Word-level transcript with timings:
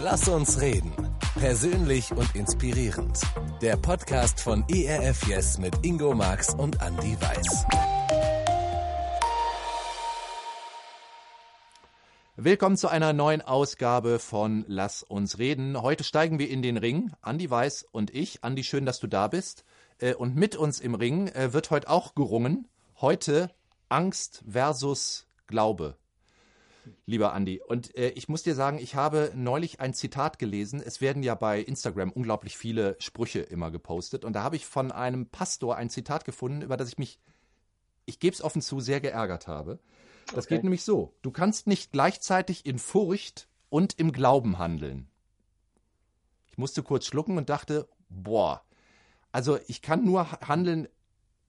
Lass 0.00 0.28
uns 0.28 0.60
reden. 0.60 0.92
Persönlich 1.34 2.10
und 2.12 2.34
inspirierend. 2.34 3.20
Der 3.60 3.76
Podcast 3.76 4.40
von 4.40 4.64
ERF 4.68 5.26
Yes 5.26 5.58
mit 5.58 5.84
Ingo 5.84 6.14
Marx 6.14 6.54
und 6.54 6.80
Andy 6.82 7.16
Weiß. 7.20 7.66
Willkommen 12.36 12.76
zu 12.76 12.88
einer 12.88 13.12
neuen 13.12 13.42
Ausgabe 13.42 14.18
von 14.18 14.64
Lass 14.68 15.02
uns 15.02 15.38
reden. 15.38 15.80
Heute 15.80 16.04
steigen 16.04 16.38
wir 16.38 16.48
in 16.48 16.62
den 16.62 16.76
Ring. 16.76 17.12
Andy 17.24 17.50
Weiß 17.50 17.86
und 17.90 18.14
ich. 18.14 18.42
Andy, 18.42 18.64
schön, 18.64 18.86
dass 18.86 19.00
du 19.00 19.06
da 19.06 19.28
bist. 19.28 19.64
Äh, 19.98 20.14
und 20.14 20.36
mit 20.36 20.56
uns 20.56 20.80
im 20.80 20.94
Ring 20.94 21.28
äh, 21.28 21.52
wird 21.52 21.70
heute 21.70 21.88
auch 21.88 22.14
gerungen. 22.14 22.68
Heute 23.00 23.50
Angst 23.88 24.44
versus 24.48 25.26
Glaube 25.46 25.96
lieber 27.06 27.32
Andi. 27.32 27.60
Und 27.66 27.96
äh, 27.96 28.10
ich 28.10 28.28
muss 28.28 28.42
dir 28.42 28.54
sagen, 28.54 28.78
ich 28.78 28.94
habe 28.94 29.32
neulich 29.34 29.80
ein 29.80 29.94
Zitat 29.94 30.38
gelesen. 30.38 30.82
Es 30.84 31.00
werden 31.00 31.22
ja 31.22 31.34
bei 31.34 31.60
Instagram 31.60 32.12
unglaublich 32.12 32.56
viele 32.56 32.96
Sprüche 33.00 33.40
immer 33.40 33.70
gepostet. 33.70 34.24
Und 34.24 34.34
da 34.34 34.42
habe 34.42 34.56
ich 34.56 34.66
von 34.66 34.92
einem 34.92 35.26
Pastor 35.26 35.76
ein 35.76 35.90
Zitat 35.90 36.24
gefunden, 36.24 36.62
über 36.62 36.76
das 36.76 36.88
ich 36.88 36.98
mich, 36.98 37.20
ich 38.06 38.18
gebe 38.20 38.34
es 38.34 38.42
offen 38.42 38.62
zu, 38.62 38.80
sehr 38.80 39.00
geärgert 39.00 39.46
habe. 39.46 39.78
Das 40.34 40.46
okay. 40.46 40.56
geht 40.56 40.64
nämlich 40.64 40.84
so. 40.84 41.14
Du 41.22 41.30
kannst 41.30 41.66
nicht 41.66 41.92
gleichzeitig 41.92 42.66
in 42.66 42.78
Furcht 42.78 43.48
und 43.70 43.98
im 43.98 44.12
Glauben 44.12 44.58
handeln. 44.58 45.08
Ich 46.50 46.58
musste 46.58 46.82
kurz 46.82 47.06
schlucken 47.06 47.38
und 47.38 47.48
dachte, 47.48 47.88
boah, 48.08 48.62
also 49.32 49.58
ich 49.68 49.82
kann 49.82 50.04
nur 50.04 50.30
handeln 50.32 50.88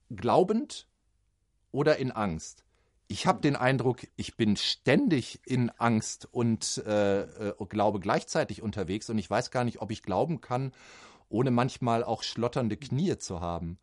glaubend 0.09 0.87
oder 1.71 1.97
in 1.97 2.11
Angst 2.11 2.63
ich 3.11 3.25
habe 3.25 3.41
den 3.41 3.55
Eindruck, 3.55 4.01
ich 4.17 4.37
bin 4.37 4.55
ständig 4.55 5.41
in 5.43 5.71
Angst 5.71 6.27
und 6.31 6.83
äh, 6.85 7.23
äh, 7.23 7.53
glaube 7.67 7.99
gleichzeitig 7.99 8.61
unterwegs 8.61 9.09
und 9.09 9.17
ich 9.17 9.27
weiß 9.27 9.49
gar 9.49 9.63
nicht, 9.63 9.81
ob 9.81 9.89
ich 9.89 10.03
glauben 10.03 10.41
kann, 10.41 10.71
ohne 11.27 11.49
manchmal 11.49 12.03
auch 12.03 12.21
schlotternde 12.21 12.77
Knie 12.77 13.17
zu 13.17 13.41
haben. 13.41 13.79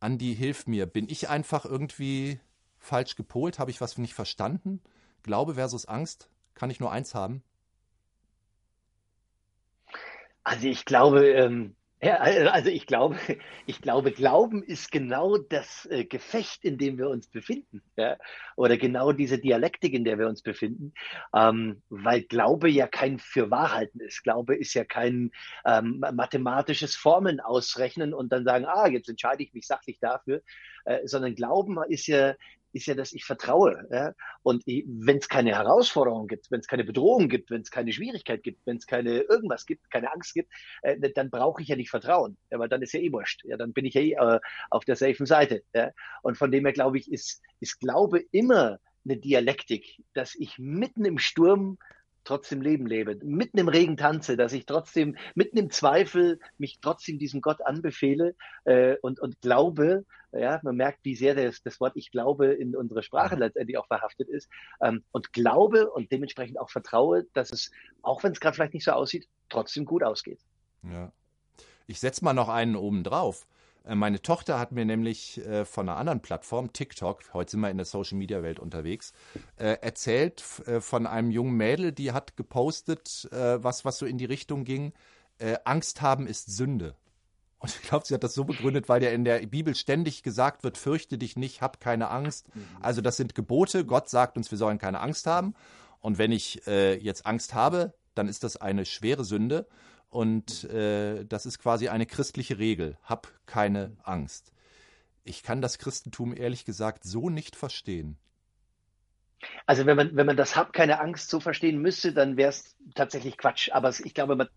Andi, 0.00 0.34
hilf 0.34 0.66
mir. 0.66 0.86
Bin 0.86 1.08
ich 1.08 1.28
einfach 1.28 1.64
irgendwie 1.64 2.40
falsch 2.80 3.14
gepolt? 3.14 3.60
Habe 3.60 3.70
ich 3.70 3.80
was 3.80 3.96
nicht 3.96 4.12
verstanden? 4.12 4.82
Glaube 5.22 5.54
versus 5.54 5.86
Angst? 5.86 6.28
Kann 6.54 6.68
ich 6.68 6.80
nur 6.80 6.90
eins 6.90 7.14
haben? 7.14 7.44
Also 10.42 10.66
ich 10.66 10.84
glaube, 10.84 11.28
ähm, 11.28 11.76
ja, 12.04 12.18
also 12.18 12.70
ich 12.70 12.86
glaube, 12.86 13.16
ich 13.66 13.80
glaube, 13.80 14.12
Glauben 14.12 14.62
ist 14.62 14.90
genau 14.90 15.36
das 15.38 15.86
äh, 15.90 16.04
Gefecht, 16.04 16.64
in 16.64 16.78
dem 16.78 16.98
wir 16.98 17.08
uns 17.08 17.28
befinden, 17.28 17.82
ja? 17.96 18.16
oder 18.56 18.76
genau 18.76 19.12
diese 19.12 19.38
Dialektik, 19.38 19.94
in 19.94 20.04
der 20.04 20.18
wir 20.18 20.28
uns 20.28 20.42
befinden, 20.42 20.92
ähm, 21.34 21.82
weil 21.88 22.22
Glaube 22.22 22.68
ja 22.68 22.86
kein 22.86 23.18
Fürwahrhalten 23.18 24.00
ist. 24.00 24.22
Glaube 24.22 24.54
ist 24.56 24.74
ja 24.74 24.84
kein 24.84 25.30
ähm, 25.64 26.02
mathematisches 26.12 26.94
Formeln 26.96 27.40
ausrechnen 27.40 28.14
und 28.14 28.32
dann 28.32 28.44
sagen, 28.44 28.66
ah, 28.66 28.86
jetzt 28.86 29.08
entscheide 29.08 29.42
ich 29.42 29.54
mich 29.54 29.66
sachlich 29.66 29.98
dafür, 30.00 30.42
äh, 30.84 31.06
sondern 31.06 31.34
Glauben 31.34 31.78
ist 31.88 32.06
ja 32.06 32.34
ist 32.74 32.86
ja, 32.86 32.94
dass 32.94 33.12
ich 33.12 33.24
vertraue. 33.24 33.86
Ja? 33.90 34.12
Und 34.42 34.64
wenn 34.66 35.18
es 35.18 35.28
keine 35.28 35.54
Herausforderung 35.54 36.26
gibt, 36.26 36.50
wenn 36.50 36.60
es 36.60 36.66
keine 36.66 36.84
Bedrohung 36.84 37.28
gibt, 37.28 37.50
wenn 37.50 37.62
es 37.62 37.70
keine 37.70 37.92
Schwierigkeit 37.92 38.42
gibt, 38.42 38.66
wenn 38.66 38.76
es 38.76 38.86
keine 38.86 39.20
irgendwas 39.20 39.64
gibt, 39.64 39.90
keine 39.90 40.12
Angst 40.12 40.34
gibt, 40.34 40.52
äh, 40.82 40.98
dann 41.14 41.30
brauche 41.30 41.62
ich 41.62 41.68
ja 41.68 41.76
nicht 41.76 41.90
vertrauen. 41.90 42.36
Ja, 42.50 42.58
weil 42.58 42.68
dann 42.68 42.82
ist 42.82 42.92
ja 42.92 43.00
eh 43.00 43.12
wurscht. 43.12 43.44
Ja, 43.44 43.56
dann 43.56 43.72
bin 43.72 43.84
ich 43.84 43.94
ja 43.94 44.00
eh 44.00 44.12
äh, 44.12 44.40
auf 44.70 44.84
der 44.84 44.96
safen 44.96 45.26
Seite. 45.26 45.62
Ja? 45.72 45.92
Und 46.22 46.36
von 46.36 46.50
dem 46.50 46.64
her 46.64 46.72
glaube 46.72 46.98
ich, 46.98 47.10
ist, 47.10 47.42
ist 47.60 47.78
Glaube 47.80 48.24
immer 48.32 48.78
eine 49.04 49.16
Dialektik, 49.16 50.02
dass 50.14 50.34
ich 50.34 50.58
mitten 50.58 51.04
im 51.04 51.18
Sturm 51.18 51.78
trotzdem 52.24 52.62
Leben 52.62 52.86
lebe, 52.86 53.16
mitten 53.22 53.58
im 53.58 53.68
Regen 53.68 53.96
tanze, 53.96 54.36
dass 54.36 54.52
ich 54.52 54.66
trotzdem 54.66 55.16
mitten 55.34 55.58
im 55.58 55.70
Zweifel 55.70 56.40
mich 56.58 56.78
trotzdem 56.80 57.18
diesem 57.18 57.40
Gott 57.40 57.64
anbefehle 57.64 58.34
äh, 58.64 58.96
und, 59.02 59.20
und 59.20 59.40
glaube, 59.40 60.04
ja, 60.32 60.60
man 60.62 60.76
merkt, 60.76 61.00
wie 61.04 61.14
sehr 61.14 61.34
das, 61.34 61.62
das 61.62 61.80
Wort 61.80 61.92
ich 61.96 62.10
glaube 62.10 62.46
in 62.46 62.74
unserer 62.74 63.02
Sprache 63.02 63.36
letztendlich 63.36 63.78
auch 63.78 63.86
verhaftet 63.86 64.28
ist 64.28 64.48
ähm, 64.80 65.04
und 65.12 65.32
glaube 65.32 65.90
und 65.90 66.10
dementsprechend 66.10 66.58
auch 66.58 66.70
vertraue, 66.70 67.24
dass 67.34 67.52
es, 67.52 67.70
auch 68.02 68.24
wenn 68.24 68.32
es 68.32 68.40
gerade 68.40 68.54
vielleicht 68.54 68.74
nicht 68.74 68.84
so 68.84 68.92
aussieht, 68.92 69.28
trotzdem 69.48 69.84
gut 69.84 70.02
ausgeht. 70.02 70.40
Ja. 70.82 71.12
Ich 71.86 72.00
setze 72.00 72.24
mal 72.24 72.32
noch 72.32 72.48
einen 72.48 72.76
oben 72.76 73.04
drauf. 73.04 73.46
Äh, 73.84 73.94
meine 73.94 74.20
Tochter 74.22 74.58
hat 74.58 74.72
mir 74.72 74.84
nämlich 74.84 75.38
äh, 75.46 75.64
von 75.64 75.88
einer 75.88 75.98
anderen 75.98 76.20
Plattform, 76.20 76.72
TikTok, 76.72 77.22
heute 77.32 77.52
sind 77.52 77.60
wir 77.60 77.70
in 77.70 77.76
der 77.76 77.86
Social 77.86 78.18
Media 78.18 78.42
Welt 78.42 78.58
unterwegs, 78.58 79.12
äh, 79.56 79.76
erzählt 79.80 80.42
äh, 80.66 80.80
von 80.80 81.06
einem 81.06 81.30
jungen 81.30 81.56
Mädel, 81.56 81.92
die 81.92 82.12
hat 82.12 82.36
gepostet, 82.36 83.28
äh, 83.32 83.62
was, 83.62 83.84
was 83.84 83.98
so 83.98 84.06
in 84.06 84.18
die 84.18 84.24
Richtung 84.24 84.64
ging, 84.64 84.92
äh, 85.38 85.56
Angst 85.64 86.02
haben 86.02 86.26
ist 86.26 86.54
Sünde. 86.56 86.94
Und 87.58 87.74
ich 87.74 87.82
glaube, 87.82 88.06
sie 88.06 88.12
hat 88.12 88.22
das 88.22 88.34
so 88.34 88.44
begründet, 88.44 88.90
weil 88.90 89.02
ja 89.02 89.10
in 89.10 89.24
der 89.24 89.38
Bibel 89.46 89.74
ständig 89.74 90.22
gesagt 90.22 90.64
wird, 90.64 90.76
fürchte 90.76 91.16
dich 91.16 91.36
nicht, 91.36 91.62
hab 91.62 91.80
keine 91.80 92.10
Angst. 92.10 92.54
Mhm. 92.54 92.66
Also 92.82 93.00
das 93.00 93.16
sind 93.16 93.34
Gebote. 93.34 93.86
Gott 93.86 94.10
sagt 94.10 94.36
uns, 94.36 94.50
wir 94.50 94.58
sollen 94.58 94.76
keine 94.76 95.00
Angst 95.00 95.26
haben. 95.26 95.54
Und 96.00 96.18
wenn 96.18 96.30
ich 96.30 96.60
jetzt 96.66 97.24
Angst 97.24 97.54
habe, 97.54 97.94
dann 98.14 98.28
ist 98.28 98.44
das 98.44 98.58
eine 98.58 98.84
schwere 98.84 99.24
Sünde. 99.24 99.66
Und 100.14 100.62
äh, 100.70 101.24
das 101.24 101.44
ist 101.44 101.58
quasi 101.58 101.88
eine 101.88 102.06
christliche 102.06 102.56
Regel. 102.60 102.96
Hab 103.02 103.32
keine 103.46 103.96
Angst. 104.04 104.52
Ich 105.24 105.42
kann 105.42 105.60
das 105.60 105.78
Christentum 105.78 106.36
ehrlich 106.36 106.64
gesagt 106.64 107.02
so 107.02 107.30
nicht 107.30 107.56
verstehen. 107.56 108.16
Also 109.66 109.86
wenn 109.86 109.96
man, 109.96 110.14
wenn 110.14 110.24
man 110.24 110.36
das 110.36 110.54
Hab 110.54 110.72
keine 110.72 111.00
Angst 111.00 111.30
so 111.30 111.40
verstehen 111.40 111.82
müsste, 111.82 112.12
dann 112.12 112.36
wäre 112.36 112.50
es 112.50 112.76
tatsächlich 112.94 113.36
Quatsch. 113.36 113.70
Aber 113.72 113.88
ich 113.88 114.14
glaube, 114.14 114.36
man 114.36 114.48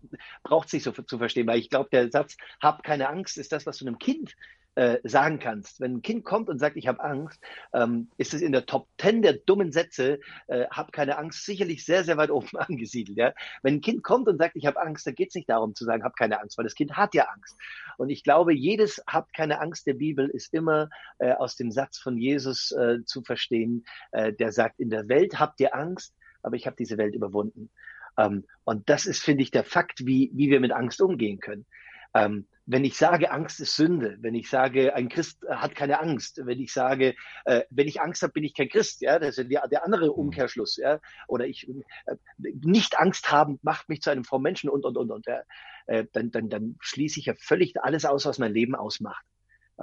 braucht 0.44 0.68
es 0.68 0.74
nicht 0.74 0.84
so 0.84 0.92
zu 0.92 1.18
verstehen, 1.18 1.48
weil 1.48 1.58
ich 1.58 1.70
glaube, 1.70 1.88
der 1.90 2.08
Satz 2.12 2.36
Hab 2.62 2.84
keine 2.84 3.08
Angst 3.08 3.36
ist 3.36 3.50
das, 3.50 3.66
was 3.66 3.78
du 3.78 3.84
einem 3.84 3.98
Kind 3.98 4.36
äh, 4.78 5.00
sagen 5.02 5.40
kannst. 5.40 5.80
Wenn 5.80 5.96
ein 5.96 6.02
Kind 6.02 6.24
kommt 6.24 6.48
und 6.48 6.60
sagt, 6.60 6.76
ich 6.76 6.86
habe 6.86 7.02
Angst, 7.02 7.42
ähm, 7.72 8.08
ist 8.16 8.32
es 8.32 8.42
in 8.42 8.52
der 8.52 8.64
Top 8.64 8.86
10 9.00 9.22
der 9.22 9.32
dummen 9.32 9.72
Sätze, 9.72 10.20
äh, 10.46 10.66
hab 10.70 10.92
keine 10.92 11.18
Angst, 11.18 11.44
sicherlich 11.44 11.84
sehr, 11.84 12.04
sehr 12.04 12.16
weit 12.16 12.30
oben 12.30 12.56
angesiedelt. 12.56 13.18
Ja? 13.18 13.34
Wenn 13.62 13.74
ein 13.74 13.80
Kind 13.80 14.04
kommt 14.04 14.28
und 14.28 14.38
sagt, 14.38 14.54
ich 14.54 14.66
habe 14.66 14.80
Angst, 14.80 15.04
dann 15.04 15.16
geht 15.16 15.30
es 15.30 15.34
nicht 15.34 15.48
darum 15.50 15.74
zu 15.74 15.84
sagen, 15.84 16.04
hab 16.04 16.14
keine 16.14 16.40
Angst, 16.40 16.56
weil 16.58 16.64
das 16.64 16.76
Kind 16.76 16.96
hat 16.96 17.12
ja 17.14 17.24
Angst. 17.24 17.56
Und 17.96 18.10
ich 18.10 18.22
glaube, 18.22 18.54
jedes 18.54 19.02
Habt 19.08 19.34
keine 19.34 19.60
Angst 19.60 19.88
der 19.88 19.94
Bibel 19.94 20.28
ist 20.28 20.54
immer 20.54 20.90
äh, 21.18 21.32
aus 21.32 21.56
dem 21.56 21.72
Satz 21.72 21.98
von 21.98 22.16
Jesus 22.16 22.70
äh, 22.70 22.98
zu 23.04 23.22
verstehen, 23.22 23.84
äh, 24.12 24.32
der 24.32 24.52
sagt, 24.52 24.78
in 24.78 24.90
der 24.90 25.08
Welt 25.08 25.40
habt 25.40 25.58
ihr 25.58 25.74
Angst, 25.74 26.14
aber 26.42 26.54
ich 26.54 26.66
habe 26.66 26.76
diese 26.76 26.98
Welt 26.98 27.16
überwunden. 27.16 27.68
Ähm, 28.16 28.44
und 28.62 28.88
das 28.88 29.06
ist, 29.06 29.24
finde 29.24 29.42
ich, 29.42 29.50
der 29.50 29.64
Fakt, 29.64 30.06
wie, 30.06 30.30
wie 30.34 30.50
wir 30.50 30.60
mit 30.60 30.70
Angst 30.70 31.02
umgehen 31.02 31.40
können. 31.40 31.66
Ähm, 32.14 32.46
wenn 32.70 32.84
ich 32.84 32.98
sage, 32.98 33.30
Angst 33.30 33.60
ist 33.60 33.76
Sünde, 33.76 34.18
wenn 34.20 34.34
ich 34.34 34.50
sage, 34.50 34.94
ein 34.94 35.08
Christ 35.08 35.42
hat 35.48 35.74
keine 35.74 36.00
Angst, 36.00 36.40
wenn 36.44 36.60
ich 36.60 36.72
sage, 36.72 37.14
äh, 37.46 37.62
wenn 37.70 37.88
ich 37.88 38.02
Angst 38.02 38.22
habe, 38.22 38.34
bin 38.34 38.44
ich 38.44 38.54
kein 38.54 38.68
Christ, 38.68 39.00
ja, 39.00 39.18
das 39.18 39.38
ist 39.38 39.50
der, 39.50 39.66
der 39.68 39.84
andere 39.84 40.06
mhm. 40.06 40.12
Umkehrschluss, 40.12 40.76
ja, 40.76 41.00
oder 41.28 41.46
ich 41.46 41.66
äh, 41.66 42.16
nicht 42.36 42.98
Angst 42.98 43.32
haben 43.32 43.58
macht 43.62 43.88
mich 43.88 44.02
zu 44.02 44.10
einem 44.10 44.24
frommen 44.24 44.42
Menschen 44.42 44.68
und 44.68 44.84
und 44.84 44.98
und 44.98 45.10
und, 45.10 45.26
ja, 45.26 45.40
äh, 45.86 46.04
dann, 46.12 46.30
dann, 46.30 46.50
dann 46.50 46.76
schließe 46.80 47.20
ich 47.20 47.26
ja 47.26 47.34
völlig 47.38 47.74
alles 47.80 48.04
aus, 48.04 48.26
was 48.26 48.38
mein 48.38 48.52
Leben 48.52 48.74
ausmacht. 48.74 49.24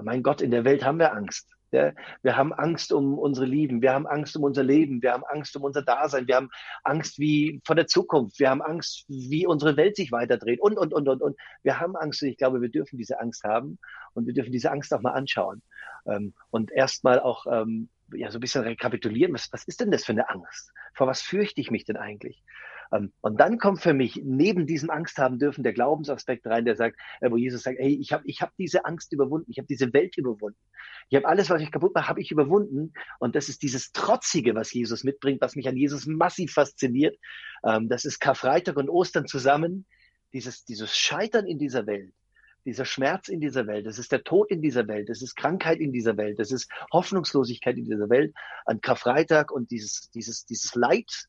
Mein 0.03 0.23
Gott, 0.23 0.41
in 0.41 0.51
der 0.51 0.65
Welt 0.65 0.83
haben 0.83 0.99
wir 0.99 1.13
Angst. 1.13 1.55
Ja, 1.75 1.91
wir 2.21 2.37
haben 2.37 2.53
Angst 2.53 2.93
um 2.93 3.19
unsere 3.19 3.45
Lieben, 3.45 3.81
wir 3.81 3.93
haben 3.93 4.07
Angst 4.07 4.37
um 4.37 4.43
unser 4.43 4.63
Leben, 4.63 5.01
wir 5.01 5.11
haben 5.11 5.25
Angst 5.25 5.57
um 5.57 5.63
unser 5.63 5.81
Dasein, 5.81 6.25
wir 6.25 6.37
haben 6.37 6.49
Angst 6.85 7.19
wie 7.19 7.61
vor 7.65 7.75
der 7.75 7.87
Zukunft, 7.87 8.39
wir 8.39 8.49
haben 8.49 8.61
Angst, 8.61 9.03
wie 9.09 9.45
unsere 9.45 9.75
Welt 9.75 9.97
sich 9.97 10.13
weiterdreht 10.13 10.61
und, 10.61 10.77
und, 10.77 10.93
und, 10.93 11.09
und, 11.09 11.21
und. 11.21 11.37
Wir 11.63 11.81
haben 11.81 11.97
Angst 11.97 12.23
und 12.23 12.29
ich 12.29 12.37
glaube, 12.37 12.61
wir 12.61 12.69
dürfen 12.69 12.97
diese 12.97 13.19
Angst 13.19 13.43
haben 13.43 13.77
und 14.13 14.25
wir 14.25 14.33
dürfen 14.33 14.53
diese 14.53 14.71
Angst 14.71 14.93
auch 14.93 15.01
mal 15.01 15.11
anschauen 15.11 15.61
ähm, 16.05 16.33
und 16.49 16.71
erstmal 16.71 17.19
auch 17.19 17.45
ähm, 17.51 17.89
ja, 18.13 18.31
so 18.31 18.37
ein 18.37 18.41
bisschen 18.41 18.63
rekapitulieren, 18.63 19.33
was, 19.33 19.51
was 19.51 19.65
ist 19.65 19.81
denn 19.81 19.91
das 19.91 20.05
für 20.05 20.13
eine 20.13 20.29
Angst? 20.29 20.71
Vor 20.93 21.07
was 21.07 21.21
fürchte 21.21 21.59
ich 21.59 21.71
mich 21.71 21.83
denn 21.83 21.97
eigentlich? 21.97 22.41
Ähm, 22.91 23.11
und 23.21 23.39
dann 23.39 23.57
kommt 23.57 23.81
für 23.81 23.93
mich 23.93 24.21
neben 24.23 24.65
diesem 24.67 24.89
Angst 24.89 25.17
haben 25.17 25.39
dürfen 25.39 25.63
der 25.63 25.73
Glaubensaspekt 25.73 26.45
rein, 26.47 26.65
der 26.65 26.75
sagt, 26.75 26.99
äh, 27.21 27.29
wo 27.29 27.37
Jesus 27.37 27.63
sagt, 27.63 27.79
hey, 27.79 27.97
ich 27.99 28.11
habe 28.13 28.23
ich 28.25 28.41
hab 28.41 28.55
diese 28.57 28.85
Angst 28.85 29.13
überwunden, 29.13 29.49
ich 29.49 29.57
habe 29.57 29.67
diese 29.67 29.93
Welt 29.93 30.17
überwunden. 30.17 30.59
Ich 31.09 31.15
habe 31.15 31.27
alles, 31.27 31.49
was 31.49 31.61
ich 31.61 31.71
kaputt 31.71 31.93
mache, 31.93 32.09
habe 32.09 32.21
ich 32.21 32.31
überwunden. 32.31 32.93
Und 33.19 33.35
das 33.35 33.49
ist 33.49 33.61
dieses 33.61 33.91
Trotzige, 33.91 34.55
was 34.55 34.73
Jesus 34.73 35.03
mitbringt, 35.03 35.41
was 35.41 35.55
mich 35.55 35.67
an 35.67 35.77
Jesus 35.77 36.05
massiv 36.05 36.53
fasziniert. 36.53 37.17
Ähm, 37.63 37.89
das 37.89 38.05
ist 38.05 38.19
Karfreitag 38.19 38.77
und 38.77 38.89
Ostern 38.89 39.27
zusammen. 39.27 39.85
Dieses, 40.33 40.65
dieses 40.65 40.95
Scheitern 40.95 41.45
in 41.47 41.59
dieser 41.59 41.87
Welt 41.87 42.13
dieser 42.65 42.85
Schmerz 42.85 43.27
in 43.29 43.39
dieser 43.39 43.67
Welt, 43.67 43.85
das 43.85 43.99
ist 43.99 44.11
der 44.11 44.23
Tod 44.23 44.49
in 44.49 44.61
dieser 44.61 44.87
Welt, 44.87 45.07
das 45.09 45.21
ist 45.21 45.35
Krankheit 45.35 45.79
in 45.79 45.93
dieser 45.93 46.17
Welt, 46.17 46.39
das 46.39 46.51
ist 46.51 46.69
Hoffnungslosigkeit 46.91 47.77
in 47.77 47.85
dieser 47.85 48.09
Welt 48.09 48.33
an 48.65 48.81
Karfreitag 48.81 49.51
und 49.51 49.69
dieses, 49.69 50.09
dieses, 50.09 50.45
dieses 50.45 50.73
Leid 50.73 51.27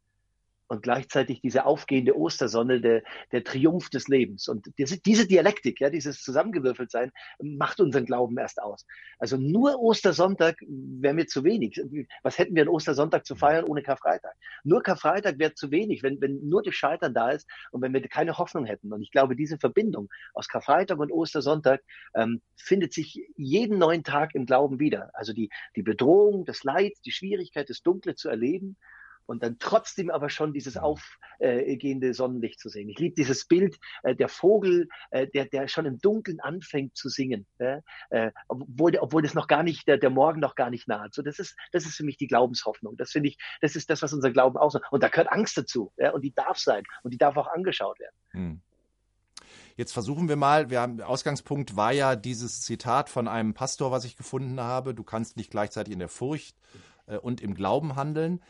und 0.68 0.82
gleichzeitig 0.82 1.40
diese 1.40 1.64
aufgehende 1.64 2.16
Ostersonne, 2.16 2.80
der, 2.80 3.02
der 3.32 3.44
Triumph 3.44 3.90
des 3.90 4.08
Lebens. 4.08 4.48
Und 4.48 4.66
diese, 4.78 5.26
Dialektik, 5.26 5.80
ja, 5.80 5.90
dieses 5.90 6.22
Zusammengewürfeltsein, 6.22 7.12
macht 7.40 7.80
unseren 7.80 8.04
Glauben 8.04 8.36
erst 8.38 8.60
aus. 8.60 8.86
Also 9.18 9.36
nur 9.36 9.80
Ostersonntag 9.80 10.56
wäre 10.66 11.14
mir 11.14 11.26
zu 11.26 11.44
wenig. 11.44 11.80
Was 12.22 12.38
hätten 12.38 12.54
wir 12.54 12.62
an 12.62 12.68
Ostersonntag 12.68 13.26
zu 13.26 13.36
feiern 13.36 13.64
ohne 13.64 13.82
Karfreitag? 13.82 14.34
Nur 14.64 14.82
Karfreitag 14.82 15.38
wäre 15.38 15.54
zu 15.54 15.70
wenig, 15.70 16.02
wenn, 16.02 16.20
wenn 16.20 16.46
nur 16.48 16.62
das 16.62 16.74
Scheitern 16.74 17.14
da 17.14 17.30
ist 17.30 17.48
und 17.70 17.82
wenn 17.82 17.92
wir 17.92 18.00
keine 18.08 18.36
Hoffnung 18.38 18.64
hätten. 18.64 18.92
Und 18.92 19.02
ich 19.02 19.10
glaube, 19.10 19.36
diese 19.36 19.58
Verbindung 19.58 20.08
aus 20.34 20.48
Karfreitag 20.48 20.98
und 20.98 21.12
Ostersonntag 21.12 21.82
ähm, 22.14 22.40
findet 22.56 22.92
sich 22.92 23.24
jeden 23.36 23.78
neuen 23.78 24.04
Tag 24.04 24.34
im 24.34 24.46
Glauben 24.46 24.80
wieder. 24.80 25.10
Also 25.14 25.32
die, 25.32 25.50
die 25.76 25.82
Bedrohung, 25.82 26.44
das 26.44 26.64
Leid, 26.64 26.94
die 27.04 27.12
Schwierigkeit, 27.12 27.70
das 27.70 27.82
Dunkle 27.82 28.14
zu 28.14 28.28
erleben 28.28 28.76
und 29.26 29.43
dann 29.43 29.58
trotzdem 29.58 30.11
aber 30.11 30.31
schon 30.31 30.52
dieses 30.52 30.76
aufgehende 30.76 32.14
Sonnenlicht 32.14 32.61
zu 32.61 32.69
sehen. 32.69 32.88
Ich 32.88 32.99
liebe 32.99 33.14
dieses 33.14 33.46
Bild, 33.46 33.78
äh, 34.02 34.14
der 34.14 34.28
Vogel, 34.28 34.88
äh, 35.11 35.26
der, 35.26 35.46
der 35.46 35.69
schon 35.69 35.87
im 35.87 35.99
Dunkeln 35.99 36.40
anfängt 36.40 36.96
zu 36.96 37.08
singen, 37.08 37.46
äh, 37.58 37.81
obwohl, 38.49 38.96
obwohl 38.99 39.23
das 39.23 39.34
noch 39.34 39.49
gar 39.49 39.62
nicht, 39.62 39.87
der, 39.88 39.99
der 39.99 40.11
Morgen 40.11 40.40
noch 40.40 40.55
gar 40.55 40.70
nicht 40.70 40.88
naht. 40.88 41.14
So, 41.14 41.23
das 41.23 41.38
ist, 41.38 41.56
das 41.73 41.84
ist 41.84 41.96
für 41.96 42.05
mich 42.05 42.17
die 42.17 42.26
Glaubenshoffnung. 42.26 42.96
Das 42.96 43.11
finde 43.11 43.28
ich, 43.28 43.38
das 43.61 43.76
ist 43.76 43.90
das, 43.90 44.02
was 44.02 44.12
unser 44.12 44.31
Glauben 44.31 44.56
ausmacht. 44.56 44.84
Und 44.90 45.02
da 45.02 45.08
gehört 45.08 45.31
Angst 45.31 45.58
dazu, 45.58 45.93
und 46.12 46.23
die 46.23 46.34
darf 46.34 46.58
sein 46.58 46.84
und 47.02 47.12
die 47.12 47.19
darf 47.19 47.37
auch 47.37 47.49
angeschaut 47.49 47.99
werden. 47.99 48.17
Hm. 48.31 48.61
Jetzt 49.76 49.93
versuchen 49.93 50.28
wir 50.31 50.37
mal, 50.37 50.70
wir 50.70 50.81
haben, 50.81 51.02
Ausgangspunkt 51.02 51.76
war 51.76 51.93
ja 51.93 52.17
dieses 52.17 52.62
Zitat 52.62 53.11
von 53.11 53.28
einem 53.28 53.52
Pastor, 53.52 53.90
was 53.90 54.06
ich 54.06 54.17
gefunden 54.17 54.58
habe. 54.58 54.94
Du 54.94 55.02
kannst 55.02 55.37
nicht 55.37 55.50
gleichzeitig 55.50 55.93
in 55.93 55.99
der 55.99 56.08
Furcht 56.08 56.56
äh, 57.06 57.16
und 57.16 57.40
im 57.40 57.54
Glauben 57.54 57.96
handeln. 57.96 58.40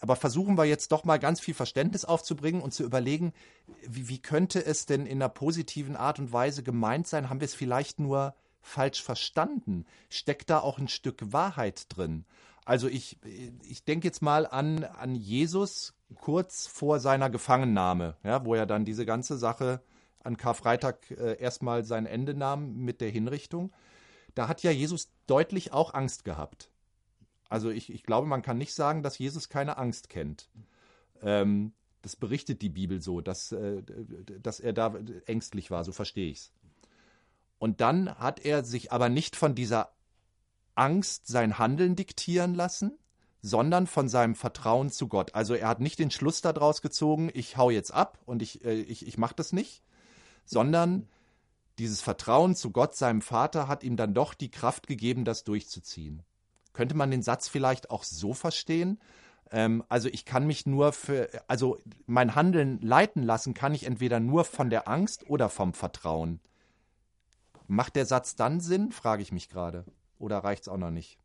Aber 0.00 0.16
versuchen 0.16 0.58
wir 0.58 0.64
jetzt 0.64 0.92
doch 0.92 1.04
mal 1.04 1.18
ganz 1.18 1.40
viel 1.40 1.54
Verständnis 1.54 2.04
aufzubringen 2.04 2.62
und 2.62 2.72
zu 2.72 2.82
überlegen, 2.82 3.32
wie, 3.86 4.08
wie 4.08 4.18
könnte 4.18 4.64
es 4.64 4.86
denn 4.86 5.06
in 5.06 5.18
einer 5.18 5.28
positiven 5.28 5.96
Art 5.96 6.18
und 6.18 6.32
Weise 6.32 6.62
gemeint 6.62 7.06
sein? 7.06 7.28
Haben 7.28 7.40
wir 7.40 7.46
es 7.46 7.54
vielleicht 7.54 8.00
nur 8.00 8.34
falsch 8.60 9.02
verstanden? 9.02 9.84
Steckt 10.08 10.50
da 10.50 10.60
auch 10.60 10.78
ein 10.78 10.88
Stück 10.88 11.32
Wahrheit 11.32 11.86
drin? 11.88 12.24
Also 12.64 12.88
ich, 12.88 13.18
ich 13.62 13.84
denke 13.84 14.08
jetzt 14.08 14.22
mal 14.22 14.44
an, 14.44 14.82
an 14.82 15.14
Jesus 15.14 15.94
kurz 16.16 16.66
vor 16.66 16.98
seiner 16.98 17.30
Gefangennahme, 17.30 18.16
ja, 18.24 18.44
wo 18.44 18.54
er 18.54 18.66
dann 18.66 18.84
diese 18.84 19.06
ganze 19.06 19.38
Sache 19.38 19.80
an 20.24 20.36
Karfreitag 20.36 21.10
äh, 21.12 21.38
erstmal 21.38 21.84
sein 21.84 22.06
Ende 22.06 22.34
nahm 22.34 22.76
mit 22.76 23.00
der 23.00 23.10
Hinrichtung. 23.10 23.72
Da 24.34 24.48
hat 24.48 24.62
ja 24.62 24.72
Jesus 24.72 25.12
deutlich 25.26 25.72
auch 25.72 25.94
Angst 25.94 26.24
gehabt. 26.24 26.68
Also 27.48 27.70
ich, 27.70 27.92
ich 27.92 28.02
glaube, 28.02 28.26
man 28.26 28.42
kann 28.42 28.58
nicht 28.58 28.74
sagen, 28.74 29.02
dass 29.02 29.18
Jesus 29.18 29.48
keine 29.48 29.78
Angst 29.78 30.08
kennt. 30.08 30.48
Ähm, 31.22 31.72
das 32.02 32.16
berichtet 32.16 32.62
die 32.62 32.68
Bibel 32.68 33.00
so, 33.00 33.20
dass, 33.20 33.52
äh, 33.52 33.82
dass 34.40 34.60
er 34.60 34.72
da 34.72 34.94
ängstlich 35.26 35.70
war, 35.70 35.84
so 35.84 35.92
verstehe 35.92 36.30
ich 36.30 36.38
es. 36.38 36.52
Und 37.58 37.80
dann 37.80 38.14
hat 38.18 38.44
er 38.44 38.64
sich 38.64 38.92
aber 38.92 39.08
nicht 39.08 39.34
von 39.34 39.54
dieser 39.54 39.92
Angst 40.74 41.26
sein 41.26 41.58
Handeln 41.58 41.96
diktieren 41.96 42.54
lassen, 42.54 42.98
sondern 43.40 43.86
von 43.86 44.08
seinem 44.08 44.34
Vertrauen 44.34 44.90
zu 44.90 45.08
Gott. 45.08 45.34
Also 45.34 45.54
er 45.54 45.68
hat 45.68 45.80
nicht 45.80 45.98
den 45.98 46.10
Schluss 46.10 46.42
daraus 46.42 46.82
gezogen, 46.82 47.30
ich 47.32 47.56
hau 47.56 47.70
jetzt 47.70 47.92
ab 47.92 48.18
und 48.26 48.42
ich, 48.42 48.64
äh, 48.64 48.74
ich, 48.74 49.06
ich 49.06 49.18
mache 49.18 49.34
das 49.34 49.52
nicht, 49.52 49.82
sondern 50.44 51.08
dieses 51.78 52.00
Vertrauen 52.00 52.54
zu 52.54 52.70
Gott, 52.70 52.94
seinem 52.94 53.22
Vater, 53.22 53.68
hat 53.68 53.82
ihm 53.84 53.96
dann 53.96 54.14
doch 54.14 54.34
die 54.34 54.50
Kraft 54.50 54.86
gegeben, 54.86 55.24
das 55.24 55.44
durchzuziehen. 55.44 56.22
Könnte 56.76 56.94
man 56.94 57.10
den 57.10 57.22
Satz 57.22 57.48
vielleicht 57.48 57.88
auch 57.88 58.04
so 58.04 58.34
verstehen? 58.34 59.00
Ähm, 59.50 59.82
also 59.88 60.10
ich 60.10 60.26
kann 60.26 60.46
mich 60.46 60.66
nur 60.66 60.92
für, 60.92 61.30
also 61.48 61.78
mein 62.04 62.34
Handeln 62.34 62.78
leiten 62.82 63.22
lassen 63.22 63.54
kann 63.54 63.72
ich 63.72 63.86
entweder 63.86 64.20
nur 64.20 64.44
von 64.44 64.68
der 64.68 64.86
Angst 64.86 65.30
oder 65.30 65.48
vom 65.48 65.72
Vertrauen. 65.72 66.38
Macht 67.66 67.96
der 67.96 68.04
Satz 68.04 68.36
dann 68.36 68.60
Sinn, 68.60 68.92
frage 68.92 69.22
ich 69.22 69.32
mich 69.32 69.48
gerade. 69.48 69.86
Oder 70.18 70.36
reicht 70.40 70.64
es 70.64 70.68
auch 70.68 70.76
noch 70.76 70.90
nicht? 70.90 71.18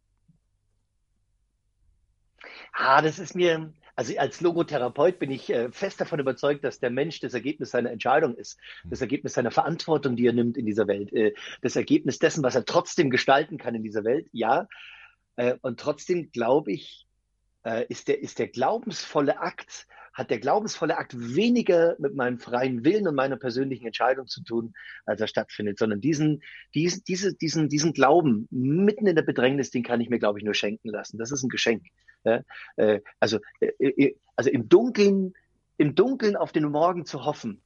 Ah, 2.71 3.01
das 3.01 3.19
ist 3.19 3.36
mir, 3.36 3.74
also 3.98 4.18
als 4.18 4.39
Logotherapeut 4.39 5.19
bin 5.19 5.31
ich 5.31 5.50
äh, 5.50 5.69
fest 5.74 6.00
davon 6.00 6.21
überzeugt, 6.21 6.63
dass 6.63 6.80
der 6.80 6.92
Mensch 6.92 7.19
das 7.19 7.33
Ergebnis 7.33 7.71
seiner 7.71 7.92
Entscheidung 7.92 8.36
ist, 8.36 8.57
das 8.86 9.01
Ergebnis 9.01 9.33
seiner 9.33 9.51
Verantwortung, 9.51 10.15
die 10.15 10.27
er 10.27 10.33
nimmt 10.33 10.56
in 10.56 10.65
dieser 10.65 10.88
Welt, 10.88 11.12
äh, 11.12 11.33
das 11.62 11.75
Ergebnis 11.75 12.19
dessen, 12.19 12.42
was 12.42 12.56
er 12.56 12.63
trotzdem 12.63 13.09
gestalten 13.09 13.57
kann 13.57 13.75
in 13.75 13.83
dieser 13.83 14.06
Welt. 14.06 14.30
Ja, 14.31 14.69
und 15.61 15.79
trotzdem 15.79 16.31
glaube 16.31 16.71
ich, 16.71 17.07
äh, 17.63 17.85
ist, 17.89 18.07
der, 18.07 18.21
ist 18.21 18.39
der 18.39 18.47
glaubensvolle 18.47 19.39
Akt, 19.39 19.88
hat 20.13 20.29
der 20.29 20.39
glaubensvolle 20.39 20.97
Akt 20.97 21.15
weniger 21.17 21.95
mit 21.99 22.15
meinem 22.15 22.38
freien 22.38 22.83
Willen 22.83 23.07
und 23.07 23.15
meiner 23.15 23.38
persönlichen 23.38 23.85
Entscheidung 23.85 24.27
zu 24.27 24.43
tun, 24.43 24.73
als 25.05 25.21
er 25.21 25.27
stattfindet, 25.27 25.77
sondern 25.77 26.01
diesen, 26.01 26.41
diesen, 26.75 27.03
diese, 27.07 27.33
diesen, 27.33 27.69
diesen 27.69 27.93
Glauben 27.93 28.47
mitten 28.51 29.07
in 29.07 29.15
der 29.15 29.23
Bedrängnis, 29.23 29.71
den 29.71 29.83
kann 29.83 30.01
ich 30.01 30.09
mir, 30.09 30.19
glaube 30.19 30.39
ich, 30.39 30.45
nur 30.45 30.53
schenken 30.53 30.89
lassen. 30.89 31.17
Das 31.17 31.31
ist 31.31 31.43
ein 31.43 31.49
Geschenk. 31.49 31.85
Äh, 32.23 32.41
also, 33.19 33.39
also 34.35 34.49
im 34.49 34.67
Dunkeln, 34.67 35.33
im 35.77 35.95
Dunkeln 35.95 36.35
auf 36.35 36.51
den 36.51 36.65
Morgen 36.65 37.05
zu 37.05 37.25
hoffen, 37.25 37.61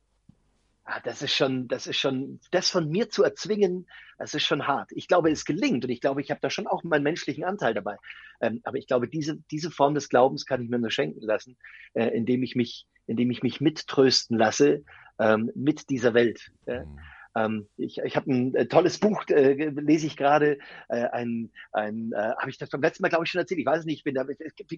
Ah, 0.87 0.99
das 1.03 1.23
ist 1.23 1.33
schon, 1.33 1.67
das 1.67 1.87
ist 1.87 1.97
schon, 1.97 2.39
das 2.51 2.69
von 2.69 2.87
mir 2.87 3.09
zu 3.09 3.23
erzwingen, 3.23 3.87
das 4.19 4.35
ist 4.35 4.43
schon 4.43 4.67
hart. 4.67 4.91
Ich 4.91 5.07
glaube, 5.07 5.31
es 5.31 5.43
gelingt 5.43 5.83
und 5.83 5.89
ich 5.89 5.99
glaube, 5.99 6.21
ich 6.21 6.29
habe 6.29 6.39
da 6.41 6.51
schon 6.51 6.67
auch 6.67 6.83
meinen 6.83 7.01
menschlichen 7.01 7.43
Anteil 7.43 7.73
dabei. 7.73 7.97
Ähm, 8.39 8.61
aber 8.63 8.77
ich 8.77 8.85
glaube, 8.85 9.07
diese, 9.07 9.37
diese 9.49 9.71
Form 9.71 9.95
des 9.95 10.09
Glaubens 10.09 10.45
kann 10.45 10.61
ich 10.61 10.69
mir 10.69 10.77
nur 10.77 10.91
schenken 10.91 11.21
lassen, 11.21 11.57
äh, 11.95 12.09
indem 12.09 12.43
ich 12.43 12.55
mich, 12.55 12.85
indem 13.07 13.31
ich 13.31 13.41
mich 13.41 13.61
mittrösten 13.61 14.37
lasse 14.37 14.83
ähm, 15.17 15.51
mit 15.55 15.89
dieser 15.89 16.13
Welt. 16.13 16.51
Mhm. 16.67 16.99
Ähm, 17.35 17.67
ich 17.77 17.97
ich 17.97 18.15
habe 18.15 18.31
ein 18.31 18.53
äh, 18.53 18.67
tolles 18.67 18.99
Buch, 18.99 19.25
äh, 19.29 19.53
lese 19.69 20.05
ich 20.05 20.15
gerade, 20.15 20.59
äh, 20.87 21.07
ein, 21.07 21.51
ein 21.71 22.11
äh, 22.13 22.33
habe 22.37 22.49
ich 22.49 22.59
das 22.59 22.69
beim 22.69 22.81
letzten 22.81 23.01
Mal, 23.01 23.09
glaube 23.09 23.25
ich, 23.25 23.31
schon 23.31 23.41
erzählt, 23.41 23.59
ich 23.59 23.65
weiß 23.65 23.79
es 23.79 23.85
nicht, 23.85 23.97
ich 23.97 24.03
bin 24.03 24.15
da 24.15 24.25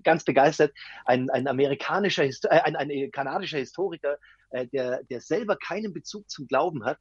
ganz 0.04 0.24
begeistert, 0.24 0.74
ein, 1.06 1.30
ein 1.30 1.48
amerikanischer, 1.48 2.24
Histo 2.24 2.48
äh, 2.48 2.62
ein, 2.62 2.76
ein 2.76 2.90
äh, 2.90 3.10
kanadischer 3.10 3.60
Historiker, 3.60 4.18
äh, 4.50 4.68
der, 4.68 5.04
der 5.04 5.22
selber 5.22 5.56
keinen 5.58 5.94
Bezug 5.94 6.30
zum 6.30 6.48
Glauben 6.48 6.86
hat, 6.86 7.00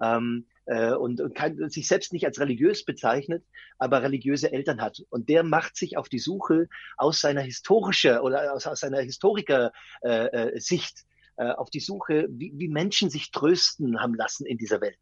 ähm, 0.00 0.46
äh, 0.66 0.92
und, 0.92 1.20
und 1.20 1.34
kann, 1.34 1.68
sich 1.70 1.88
selbst 1.88 2.12
nicht 2.12 2.26
als 2.26 2.38
religiös 2.40 2.84
bezeichnet, 2.84 3.44
aber 3.78 4.02
religiöse 4.02 4.52
Eltern 4.52 4.80
hat. 4.80 5.02
Und 5.10 5.28
der 5.28 5.42
macht 5.42 5.76
sich 5.76 5.96
auf 5.96 6.08
die 6.08 6.18
Suche 6.18 6.68
aus 6.96 7.20
seiner 7.20 7.42
historischer 7.42 8.22
oder 8.22 8.52
aus, 8.52 8.66
aus 8.66 8.80
seiner 8.80 9.00
Historiker-Sicht 9.00 10.98
äh, 10.98 11.44
äh, 11.44 11.48
äh, 11.48 11.52
auf 11.52 11.70
die 11.70 11.80
Suche, 11.80 12.26
wie, 12.30 12.52
wie 12.56 12.68
Menschen 12.68 13.10
sich 13.10 13.30
trösten 13.30 14.00
haben 14.00 14.14
lassen 14.14 14.46
in 14.46 14.58
dieser 14.58 14.80
Welt. 14.80 14.98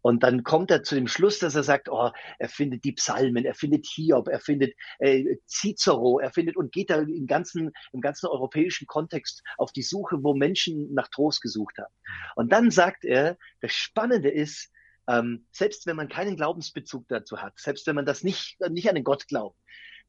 Und 0.00 0.22
dann 0.22 0.42
kommt 0.42 0.70
er 0.70 0.82
zu 0.82 0.94
dem 0.94 1.06
Schluss, 1.06 1.38
dass 1.38 1.54
er 1.54 1.62
sagt, 1.62 1.88
oh, 1.88 2.10
er 2.38 2.48
findet 2.48 2.84
die 2.84 2.92
Psalmen, 2.92 3.44
er 3.44 3.54
findet 3.54 3.86
Hiob, 3.86 4.28
er 4.28 4.40
findet 4.40 4.74
äh, 4.98 5.36
Cicero, 5.46 6.18
er 6.18 6.32
findet 6.32 6.56
und 6.56 6.72
geht 6.72 6.90
da 6.90 6.96
im 6.96 7.26
ganzen, 7.26 7.72
im 7.92 8.00
ganzen 8.00 8.26
europäischen 8.26 8.86
Kontext 8.86 9.42
auf 9.58 9.72
die 9.72 9.82
Suche, 9.82 10.22
wo 10.22 10.34
Menschen 10.34 10.92
nach 10.92 11.08
Trost 11.08 11.40
gesucht 11.40 11.78
haben. 11.78 11.92
Und 12.36 12.52
dann 12.52 12.70
sagt 12.70 13.04
er, 13.04 13.36
das 13.60 13.72
Spannende 13.72 14.30
ist, 14.30 14.70
ähm, 15.08 15.46
selbst 15.50 15.86
wenn 15.86 15.96
man 15.96 16.08
keinen 16.08 16.36
Glaubensbezug 16.36 17.06
dazu 17.08 17.40
hat, 17.40 17.58
selbst 17.58 17.86
wenn 17.86 17.96
man 17.96 18.06
das 18.06 18.22
nicht, 18.22 18.60
nicht 18.70 18.88
an 18.88 18.94
den 18.94 19.04
Gott 19.04 19.26
glaubt, 19.26 19.58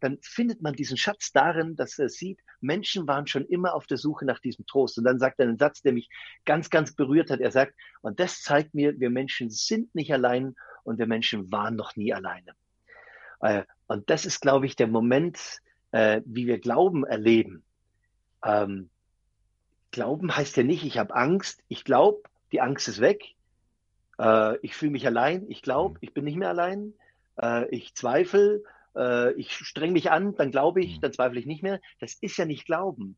dann 0.04 0.18
findet 0.22 0.62
man 0.62 0.74
diesen 0.74 0.98
Schatz 0.98 1.32
darin, 1.32 1.76
dass 1.78 1.98
er 1.98 2.10
sieht, 2.10 2.40
Menschen 2.60 3.08
waren 3.08 3.26
schon 3.26 3.46
immer 3.46 3.74
auf 3.74 3.88
der 3.88 3.98
Suche 3.98 4.26
nach 4.26 4.40
diesem 4.40 4.66
Trost. 4.66 4.98
Und 4.98 5.06
dann 5.06 5.18
sagt 5.18 5.40
er 5.40 5.48
einen 5.48 5.58
Satz, 5.58 5.82
der 5.82 5.94
mich 5.94 6.10
ganz, 6.44 6.70
ganz 6.70 6.94
berührt 6.94 7.30
hat. 7.30 7.40
Er 7.40 7.52
sagt, 7.52 7.74
und 8.02 8.20
das 8.20 8.42
zeigt 8.42 8.74
mir, 8.74 9.00
wir 9.00 9.10
Menschen 9.10 9.50
sind 9.50 9.96
nicht 9.96 10.12
allein 10.14 10.56
und 10.84 11.00
wir 11.00 11.08
Menschen 11.08 11.50
waren 11.52 11.76
noch 11.76 11.96
nie 11.96 12.14
alleine. 12.14 12.54
Äh, 13.40 13.64
und 13.88 14.10
das 14.10 14.26
ist, 14.26 14.42
glaube 14.42 14.66
ich, 14.66 14.76
der 14.76 14.88
Moment, 14.88 15.62
äh, 15.92 16.22
wie 16.26 16.48
wir 16.48 16.60
Glauben 16.60 17.06
erleben. 17.06 17.64
Ähm, 18.44 18.90
Glauben 19.92 20.36
heißt 20.36 20.58
ja 20.58 20.64
nicht, 20.64 20.84
ich 20.84 20.98
habe 20.98 21.16
Angst. 21.16 21.64
Ich 21.70 21.86
glaube, 21.86 22.24
die 22.52 22.60
Angst 22.60 22.90
ist 22.90 23.00
weg. 23.00 23.36
Äh, 24.20 24.58
ich 24.58 24.76
fühle 24.76 24.92
mich 24.92 25.06
allein. 25.06 25.50
Ich 25.50 25.62
glaube, 25.62 25.98
ich 26.02 26.14
bin 26.14 26.26
nicht 26.26 26.38
mehr 26.38 26.50
allein. 26.50 26.94
ich 27.72 27.96
zweifle 27.96 28.64
äh, 28.96 29.34
ich 29.34 29.54
streng 29.54 29.94
mich 29.94 30.12
an, 30.12 30.36
dann 30.36 30.52
glaube 30.52 30.82
ich, 30.82 30.98
mhm. 30.98 31.02
dann 31.02 31.14
zweifle 31.14 31.40
ich 31.40 31.46
nicht 31.46 31.64
mehr. 31.64 31.80
Das 32.00 32.14
ist 32.16 32.38
ja 32.38 32.46
nicht 32.46 32.66
Glauben. 32.66 33.18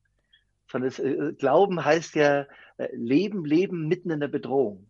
Sondern 0.70 0.89
das, 0.89 1.00
äh, 1.00 1.34
Glauben 1.38 1.84
heißt 1.84 2.15
ja 2.15 2.46
äh, 2.77 2.88
Leben, 2.94 3.46
Leben 3.46 3.88
mitten 3.88 4.10
in 4.10 4.20
der 4.20 4.27
Bedrohung. 4.27 4.89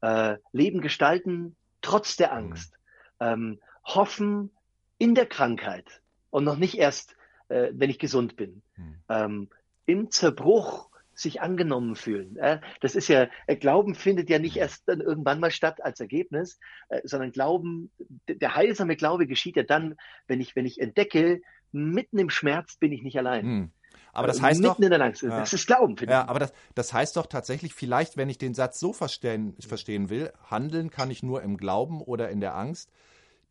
Äh, 0.00 0.36
Leben 0.52 0.80
gestalten 0.80 1.56
trotz 1.82 2.16
der 2.16 2.30
mhm. 2.30 2.36
Angst. 2.36 2.74
Ähm, 3.20 3.60
hoffen 3.84 4.50
in 4.98 5.14
der 5.14 5.26
Krankheit 5.26 6.02
und 6.30 6.44
noch 6.44 6.56
nicht 6.56 6.76
erst, 6.76 7.16
äh, 7.48 7.70
wenn 7.72 7.90
ich 7.90 7.98
gesund 7.98 8.36
bin. 8.36 8.62
Mhm. 8.76 8.96
Ähm, 9.08 9.48
Im 9.86 10.10
Zerbruch 10.10 10.89
sich 11.20 11.40
angenommen 11.40 11.96
fühlen. 11.96 12.38
Das 12.80 12.94
ist 12.94 13.08
ja, 13.08 13.28
äh, 13.46 13.56
Glauben 13.56 13.94
findet 13.94 14.30
ja 14.30 14.38
nicht 14.38 14.56
erst 14.56 14.88
dann 14.88 15.00
irgendwann 15.00 15.40
mal 15.40 15.50
statt 15.50 15.82
als 15.82 16.00
Ergebnis, 16.00 16.58
äh, 16.88 17.00
sondern 17.04 17.32
Glauben, 17.32 17.90
der 18.28 18.54
heilsame 18.54 18.96
Glaube 18.96 19.26
geschieht 19.26 19.56
ja 19.56 19.62
dann, 19.62 19.96
wenn 20.26 20.40
ich, 20.40 20.56
wenn 20.56 20.66
ich 20.66 20.80
entdecke, 20.80 21.42
mitten 21.72 22.18
im 22.18 22.30
Schmerz 22.30 22.76
bin 22.76 22.92
ich 22.92 23.02
nicht 23.02 23.18
allein. 23.18 23.44
Hm. 23.44 23.70
Aber 24.12 24.26
das 24.26 24.42
heißt 24.42 24.60
Mitten 24.60 24.72
doch, 24.72 24.80
in 24.80 24.90
der 24.90 25.00
Angst. 25.00 25.22
Ja. 25.22 25.38
Das 25.38 25.52
ist 25.52 25.66
Glauben, 25.66 25.96
finde 25.96 26.14
ja, 26.14 26.22
ich. 26.22 26.28
aber 26.28 26.40
das, 26.40 26.52
das 26.74 26.92
heißt 26.92 27.16
doch 27.16 27.26
tatsächlich, 27.26 27.74
vielleicht, 27.74 28.16
wenn 28.16 28.28
ich 28.28 28.38
den 28.38 28.54
Satz 28.54 28.80
so 28.80 28.92
verstehen, 28.92 29.54
verstehen 29.60 30.10
will, 30.10 30.32
handeln 30.48 30.90
kann 30.90 31.10
ich 31.10 31.22
nur 31.22 31.42
im 31.42 31.56
Glauben 31.56 32.00
oder 32.00 32.28
in 32.28 32.40
der 32.40 32.56
Angst. 32.56 32.90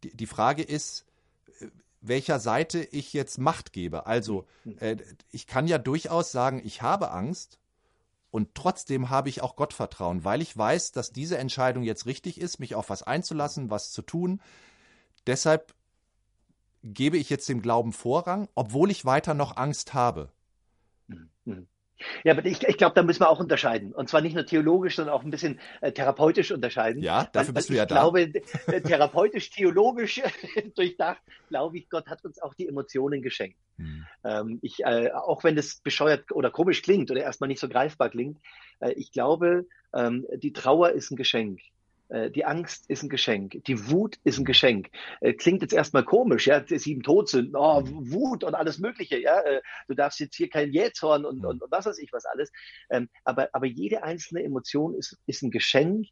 Die, 0.04 0.16
die 0.16 0.26
Frage 0.26 0.64
ist, 0.64 1.06
äh, 1.60 1.68
welcher 2.02 2.40
Seite 2.40 2.80
ich 2.80 3.14
jetzt 3.14 3.38
Macht 3.38 3.74
gebe. 3.74 4.06
Also, 4.06 4.46
äh, 4.80 4.98
ich 5.32 5.48
kann 5.48 5.68
ja 5.68 5.78
durchaus 5.78 6.32
sagen, 6.32 6.62
ich 6.64 6.82
habe 6.82 7.12
Angst 7.12 7.60
und 8.32 8.56
trotzdem 8.56 9.10
habe 9.10 9.30
ich 9.30 9.42
auch 9.42 9.56
Gottvertrauen, 9.56 10.24
weil 10.24 10.42
ich 10.42 10.56
weiß, 10.56 10.92
dass 10.92 11.12
diese 11.12 11.38
Entscheidung 11.38 11.84
jetzt 11.84 12.06
richtig 12.06 12.40
ist, 12.40 12.60
mich 12.60 12.76
auf 12.76 12.90
was 12.90 13.04
einzulassen, 13.04 13.70
was 13.70 13.92
zu 13.92 14.02
tun. 14.02 14.42
Deshalb 15.28 15.74
gebe 16.84 17.18
ich 17.18 17.30
jetzt 17.30 17.50
dem 17.50 17.62
Glauben 17.62 17.92
Vorrang, 17.92 18.48
obwohl 18.56 18.92
ich 18.92 19.06
weiter 19.06 19.34
noch 19.34 19.58
Angst 19.58 19.94
habe. 19.94 20.32
Mhm. 21.08 21.68
Ja, 22.24 22.34
aber 22.34 22.46
ich, 22.46 22.64
ich 22.64 22.78
glaube, 22.78 22.96
da 22.96 23.04
müssen 23.04 23.22
wir 23.22 23.30
auch 23.30 23.40
unterscheiden. 23.40 23.94
Und 23.94 24.10
zwar 24.10 24.22
nicht 24.22 24.36
nur 24.36 24.46
theologisch, 24.46 24.96
sondern 24.96 25.14
auch 25.14 25.24
ein 25.24 25.32
bisschen 25.32 25.60
äh, 25.82 25.92
therapeutisch 25.92 26.52
unterscheiden. 26.52 27.02
Ja, 27.04 27.28
dafür 27.32 27.50
weil, 27.50 27.54
bist 27.56 27.70
weil 27.70 27.76
du 27.76 27.78
ja 27.78 27.84
ich 27.84 27.90
da. 27.90 27.96
glaube, 27.96 28.22
äh, 28.22 28.82
therapeutisch, 28.82 29.50
theologisch 29.50 30.22
durchdacht, 30.76 31.22
glaube 31.50 31.78
ich, 31.78 31.90
Gott 31.90 32.08
hat 32.08 32.24
uns 32.24 32.42
auch 32.42 32.54
die 32.54 32.68
Emotionen 32.68 33.22
geschenkt. 33.22 33.58
Hm. 33.78 34.06
Ähm, 34.24 34.60
ich, 34.62 34.80
äh, 34.84 35.12
auch 35.12 35.44
wenn 35.44 35.56
das 35.56 35.80
bescheuert 35.82 36.32
oder 36.32 36.52
komisch 36.52 36.82
klingt 36.82 37.12
oder 37.12 37.22
erstmal 37.22 37.48
nicht 37.48 37.60
so 37.60 37.70
greifbar 37.70 38.10
klingt, 38.10 38.40
äh, 38.80 38.92
ich 38.94 39.12
glaube, 39.12 39.66
ähm, 39.94 40.26
die 40.38 40.54
Trauer 40.54 40.92
ist 40.92 41.12
ein 41.12 41.16
Geschenk. 41.16 41.60
Äh, 42.10 42.30
Die 42.32 42.46
Angst 42.46 42.90
ist 42.90 43.04
ein 43.04 43.10
Geschenk. 43.10 43.64
Die 43.66 43.90
Wut 43.90 44.18
ist 44.24 44.38
ein 44.40 44.46
Geschenk. 44.46 44.90
Äh, 45.22 45.34
Klingt 45.34 45.62
jetzt 45.62 45.74
erstmal 45.74 46.04
komisch, 46.04 46.48
ja, 46.48 46.64
sieben 46.68 47.02
Todsünden, 47.02 47.56
oh, 47.56 47.84
Wut 47.86 48.44
und 48.44 48.56
alles 48.56 48.80
Mögliche, 48.80 49.18
ja. 49.20 49.40
Äh, 49.42 49.62
Du 49.88 49.94
darfst 49.96 50.20
jetzt 50.20 50.36
hier 50.36 50.50
kein 50.50 50.72
Jähzorn 50.72 51.26
und, 51.26 51.46
und, 51.46 51.62
und 51.64 51.72
was 51.72 51.86
weiß 51.86 51.98
ich 52.00 52.12
was 52.14 52.26
alles. 52.26 52.52
Ähm, 52.90 53.10
Aber, 53.24 53.50
aber 53.54 53.66
jede 53.66 54.04
einzelne 54.04 54.44
Emotion 54.44 54.96
ist, 54.96 55.18
ist 55.26 55.42
ein 55.44 55.52
Geschenk, 55.52 56.08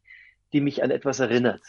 die 0.52 0.60
mich 0.60 0.82
an 0.82 0.90
etwas 0.90 1.20
erinnert. 1.20 1.60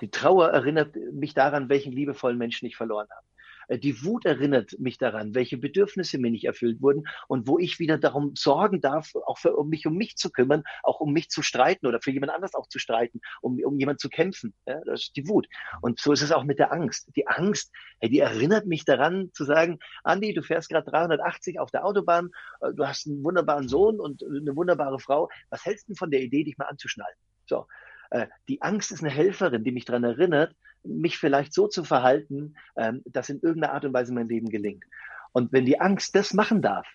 Die 0.00 0.10
Trauer 0.10 0.50
erinnert 0.50 0.94
mich 1.12 1.34
daran, 1.34 1.68
welchen 1.68 1.92
liebevollen 1.92 2.38
Menschen 2.38 2.66
ich 2.66 2.76
verloren 2.76 3.08
habe. 3.10 3.26
Äh, 3.68 3.78
Die 3.78 4.04
Wut 4.04 4.24
erinnert 4.24 4.78
mich 4.78 4.98
daran, 4.98 5.34
welche 5.34 5.56
Bedürfnisse 5.58 6.18
mir 6.18 6.30
nicht 6.30 6.44
erfüllt 6.44 6.80
wurden 6.82 7.04
und 7.28 7.46
wo 7.48 7.58
ich 7.58 7.78
wieder 7.78 7.98
darum 7.98 8.34
sorgen 8.36 8.80
darf, 8.80 9.14
auch 9.26 9.38
für, 9.38 9.56
um 9.56 9.68
mich 9.68 9.86
um 9.86 9.96
mich 9.96 10.16
zu 10.16 10.30
kümmern, 10.30 10.62
auch 10.82 11.00
um 11.00 11.12
mich 11.12 11.30
zu 11.30 11.42
streiten 11.42 11.86
oder 11.86 12.00
für 12.00 12.10
jemand 12.10 12.32
anders 12.32 12.54
auch 12.54 12.68
zu 12.68 12.78
streiten, 12.78 13.20
um, 13.40 13.58
um 13.64 13.78
jemand 13.78 14.00
zu 14.00 14.08
kämpfen. 14.08 14.54
Ja, 14.66 14.80
das 14.84 15.02
ist 15.02 15.16
die 15.16 15.28
Wut. 15.28 15.46
Und 15.80 16.00
so 16.00 16.12
ist 16.12 16.22
es 16.22 16.32
auch 16.32 16.44
mit 16.44 16.58
der 16.58 16.72
Angst. 16.72 17.10
Die 17.16 17.26
Angst, 17.26 17.72
hey, 18.00 18.10
die 18.10 18.20
erinnert 18.20 18.66
mich 18.66 18.84
daran 18.84 19.30
zu 19.32 19.44
sagen, 19.44 19.78
Andi, 20.02 20.34
du 20.34 20.42
fährst 20.42 20.68
gerade 20.68 20.90
380 20.90 21.58
auf 21.58 21.70
der 21.70 21.84
Autobahn, 21.84 22.30
äh, 22.60 22.72
du 22.72 22.86
hast 22.86 23.06
einen 23.06 23.22
wunderbaren 23.24 23.68
Sohn 23.68 24.00
und 24.00 24.22
eine 24.22 24.56
wunderbare 24.56 24.98
Frau. 24.98 25.28
Was 25.50 25.64
hältst 25.64 25.88
du 25.88 25.92
denn 25.92 25.96
von 25.96 26.10
der 26.10 26.22
Idee, 26.22 26.44
dich 26.44 26.58
mal 26.58 26.66
anzuschnallen? 26.66 27.16
So. 27.46 27.66
Äh, 28.10 28.26
Die 28.48 28.62
Angst 28.62 28.92
ist 28.92 29.02
eine 29.02 29.10
Helferin, 29.10 29.64
die 29.64 29.72
mich 29.72 29.84
daran 29.84 30.04
erinnert, 30.04 30.54
mich 30.84 31.18
vielleicht 31.18 31.52
so 31.52 31.66
zu 31.68 31.84
verhalten, 31.84 32.56
ähm, 32.76 33.02
dass 33.06 33.28
in 33.28 33.40
irgendeiner 33.40 33.72
Art 33.74 33.84
und 33.84 33.92
Weise 33.92 34.12
mein 34.12 34.28
Leben 34.28 34.48
gelingt. 34.48 34.84
Und 35.32 35.52
wenn 35.52 35.66
die 35.66 35.80
Angst 35.80 36.14
das 36.14 36.32
machen 36.34 36.62
darf, 36.62 36.86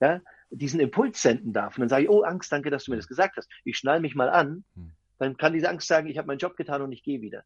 ja, 0.00 0.20
diesen 0.50 0.80
Impuls 0.80 1.20
senden 1.20 1.52
darf, 1.52 1.76
und 1.76 1.82
dann 1.82 1.88
sage 1.88 2.04
ich, 2.04 2.10
oh 2.10 2.22
Angst, 2.22 2.52
danke, 2.52 2.70
dass 2.70 2.84
du 2.84 2.90
mir 2.90 2.96
das 2.96 3.08
gesagt 3.08 3.36
hast. 3.36 3.48
Ich 3.64 3.76
schnall 3.76 4.00
mich 4.00 4.14
mal 4.14 4.30
an, 4.30 4.64
Hm. 4.74 4.92
dann 5.18 5.36
kann 5.36 5.52
diese 5.52 5.68
Angst 5.68 5.88
sagen, 5.88 6.08
ich 6.08 6.18
habe 6.18 6.28
meinen 6.28 6.38
Job 6.38 6.56
getan 6.56 6.82
und 6.82 6.92
ich 6.92 7.02
gehe 7.02 7.20
wieder. 7.20 7.44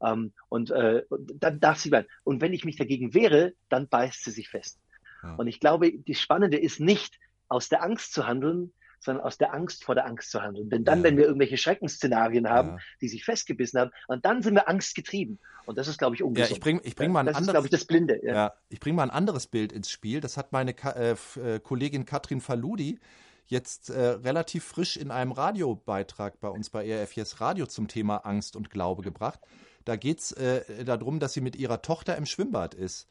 Ähm, 0.00 0.32
und, 0.48 0.70
äh, 0.70 1.02
und 1.08 1.42
dann 1.42 1.60
darf 1.60 1.78
sie 1.78 1.90
bleiben. 1.90 2.08
Und 2.24 2.40
wenn 2.40 2.52
ich 2.52 2.64
mich 2.64 2.76
dagegen 2.76 3.14
wehre, 3.14 3.54
dann 3.68 3.88
beißt 3.88 4.24
sie 4.24 4.30
sich 4.30 4.48
fest. 4.48 4.80
Ja. 5.22 5.34
Und 5.34 5.48
ich 5.48 5.60
glaube, 5.60 5.92
das 6.06 6.20
Spannende 6.20 6.58
ist 6.58 6.78
nicht, 6.78 7.18
aus 7.48 7.68
der 7.68 7.82
Angst 7.82 8.12
zu 8.12 8.26
handeln, 8.26 8.72
sondern 9.00 9.24
aus 9.24 9.38
der 9.38 9.54
Angst 9.54 9.84
vor 9.84 9.94
der 9.94 10.06
Angst 10.06 10.30
zu 10.30 10.42
handeln. 10.42 10.70
Denn 10.70 10.84
dann, 10.84 10.98
Ja. 10.98 11.04
wenn 11.04 11.16
wir 11.16 11.24
irgendwelche 11.24 11.56
Schreckensszenarien 11.56 12.48
haben, 12.48 12.70
Ja. 12.70 12.78
die 13.00 13.08
sich 13.08 13.24
festgebissen 13.24 13.80
haben, 13.80 13.90
und 14.06 14.24
dann 14.24 14.42
sind 14.42 14.54
wir 14.54 14.68
angstgetrieben. 14.68 15.38
Und 15.66 15.76
das 15.78 15.86
ist, 15.88 15.98
glaube 15.98 16.14
ich, 16.14 16.20
Ja, 16.20 16.26
ungesund. 16.26 16.52
ich 16.52 16.60
bringe 16.60 16.80
ich 16.84 16.96
bring 16.96 17.12
mal 17.12 17.20
ein 17.20 17.26
das 17.26 17.32
ist, 17.32 17.38
anderes. 17.38 17.54
glaube 17.54 17.66
ich, 17.66 17.70
das 17.70 17.84
Blinde. 17.84 18.20
Ja. 18.24 18.34
Ja, 18.34 18.52
ich 18.68 18.80
bringe 18.80 18.96
mal 18.96 19.02
ein 19.04 19.10
anderes 19.10 19.46
Bild 19.46 19.72
ins 19.72 19.90
Spiel. 19.90 20.20
Das 20.20 20.36
hat 20.36 20.52
meine 20.52 20.72
Ka 20.74 20.90
äh, 20.92 21.16
äh, 21.36 21.60
Kollegin 21.60 22.04
Katrin 22.04 22.40
Faludi 22.40 22.98
jetzt 23.46 23.90
äh, 23.90 24.00
relativ 24.00 24.64
frisch 24.64 24.96
in 24.96 25.10
einem 25.10 25.32
Radiobeitrag 25.32 26.38
bei 26.40 26.48
uns 26.48 26.70
bei 26.70 26.86
ERF 26.86 27.40
Radio 27.40 27.66
zum 27.66 27.88
Thema 27.88 28.18
Angst 28.26 28.56
und 28.56 28.70
Glaube 28.70 29.02
gebracht. 29.02 29.40
Da 29.84 29.96
geht 29.96 30.18
es 30.20 30.32
äh, 30.32 30.84
darum, 30.84 31.18
dass 31.18 31.32
sie 31.32 31.40
mit 31.40 31.56
ihrer 31.56 31.80
Tochter 31.80 32.16
im 32.16 32.26
Schwimmbad 32.26 32.74
ist. 32.74 33.06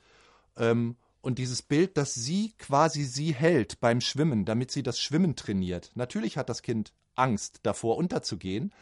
Ähm, 0.58 0.96
und 1.28 1.40
dieses 1.40 1.62
Bild, 1.62 1.98
dass 1.98 2.14
sie 2.14 2.54
quasi 2.58 3.04
sie 3.04 3.34
hält 3.34 3.82
beim 3.82 4.00
Schwimmen, 4.00 4.46
damit 4.46 4.72
sie 4.72 4.82
das 4.82 4.98
Schwimmen 4.98 5.36
trainiert. 5.36 5.92
Natürlich 5.94 6.38
hat 6.38 6.48
das 6.48 6.62
Kind 6.62 6.94
Angst 7.16 7.60
davor 7.64 7.98
unterzugehen, 7.98 8.74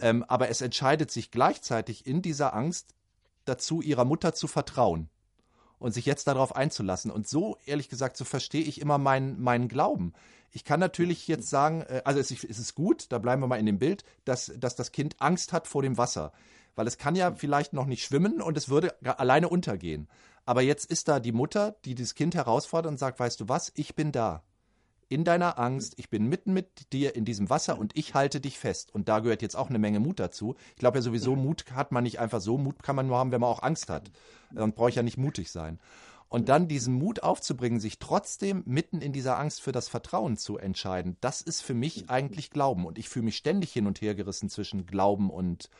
ähm, 0.00 0.24
aber 0.24 0.48
es 0.48 0.62
entscheidet 0.62 1.12
sich 1.12 1.30
gleichzeitig 1.30 2.04
in 2.04 2.22
dieser 2.22 2.54
Angst 2.54 2.92
dazu, 3.44 3.82
ihrer 3.82 4.04
Mutter 4.04 4.34
zu 4.34 4.48
vertrauen 4.48 5.08
und 5.78 5.92
sich 5.92 6.06
jetzt 6.06 6.26
darauf 6.26 6.56
einzulassen. 6.56 7.12
Und 7.12 7.28
so, 7.28 7.56
ehrlich 7.66 7.88
gesagt, 7.88 8.16
so 8.16 8.24
verstehe 8.24 8.64
ich 8.64 8.80
immer 8.80 8.98
meinen, 8.98 9.40
meinen 9.40 9.68
Glauben. 9.68 10.12
Ich 10.50 10.64
kann 10.64 10.80
natürlich 10.80 11.28
jetzt 11.28 11.48
sagen, 11.48 11.82
äh, 11.82 12.02
also 12.04 12.18
es, 12.18 12.32
ist- 12.32 12.42
es 12.42 12.58
ist 12.58 12.74
gut, 12.74 13.06
da 13.12 13.18
bleiben 13.18 13.42
wir 13.42 13.46
mal 13.46 13.60
in 13.60 13.66
dem 13.66 13.78
Bild, 13.78 14.02
dass, 14.24 14.52
dass 14.58 14.74
das 14.74 14.90
Kind 14.90 15.14
Angst 15.20 15.52
hat 15.52 15.68
vor 15.68 15.82
dem 15.82 15.98
Wasser. 15.98 16.32
Weil 16.74 16.88
es 16.88 16.98
kann 16.98 17.14
ja 17.14 17.32
vielleicht 17.32 17.72
noch 17.74 17.86
nicht 17.86 18.02
schwimmen 18.02 18.42
und 18.42 18.58
es 18.58 18.68
würde 18.68 18.96
alleine 19.20 19.48
untergehen. 19.48 20.08
Aber 20.46 20.62
jetzt 20.62 20.90
ist 20.90 21.08
da 21.08 21.20
die 21.20 21.32
Mutter, 21.32 21.76
die 21.84 21.94
das 21.94 22.14
Kind 22.14 22.34
herausfordert 22.34 22.92
und 22.92 22.98
sagt, 22.98 23.18
weißt 23.20 23.40
du 23.40 23.48
was, 23.48 23.72
ich 23.74 23.94
bin 23.96 24.12
da. 24.12 24.44
In 25.08 25.24
deiner 25.24 25.58
Angst, 25.58 25.94
ich 25.98 26.08
bin 26.08 26.26
mitten 26.28 26.52
mit 26.52 26.92
dir 26.92 27.14
in 27.14 27.24
diesem 27.24 27.50
Wasser 27.50 27.78
und 27.78 27.96
ich 27.96 28.14
halte 28.14 28.40
dich 28.40 28.58
fest. 28.58 28.92
Und 28.94 29.08
da 29.08 29.20
gehört 29.20 29.42
jetzt 29.42 29.56
auch 29.56 29.68
eine 29.68 29.78
Menge 29.78 30.00
Mut 30.00 30.18
dazu. 30.18 30.56
Ich 30.70 30.76
glaube 30.76 30.98
ja 30.98 31.02
sowieso, 31.02 31.36
Mut 31.36 31.64
hat 31.72 31.92
man 31.92 32.04
nicht 32.04 32.18
einfach 32.18 32.40
so, 32.40 32.58
Mut 32.58 32.82
kann 32.82 32.96
man 32.96 33.06
nur 33.06 33.16
haben, 33.16 33.30
wenn 33.30 33.40
man 33.40 33.50
auch 33.50 33.62
Angst 33.62 33.88
hat. 33.88 34.10
Dann 34.52 34.72
brauche 34.72 34.88
ich 34.88 34.96
ja 34.96 35.02
nicht 35.02 35.18
mutig 35.18 35.50
sein. 35.50 35.78
Und 36.28 36.48
dann 36.48 36.66
diesen 36.66 36.94
Mut 36.94 37.22
aufzubringen, 37.22 37.78
sich 37.78 37.98
trotzdem 38.00 38.62
mitten 38.66 39.00
in 39.00 39.12
dieser 39.12 39.38
Angst 39.38 39.62
für 39.62 39.70
das 39.70 39.88
Vertrauen 39.88 40.36
zu 40.36 40.58
entscheiden, 40.58 41.16
das 41.20 41.40
ist 41.40 41.60
für 41.60 41.74
mich 41.74 42.10
eigentlich 42.10 42.50
Glauben. 42.50 42.84
Und 42.84 42.98
ich 42.98 43.08
fühle 43.08 43.26
mich 43.26 43.36
ständig 43.36 43.72
hin 43.72 43.86
und 43.86 44.00
her 44.00 44.14
gerissen 44.14 44.48
zwischen 44.48 44.86
Glauben 44.86 45.30
und, 45.30 45.70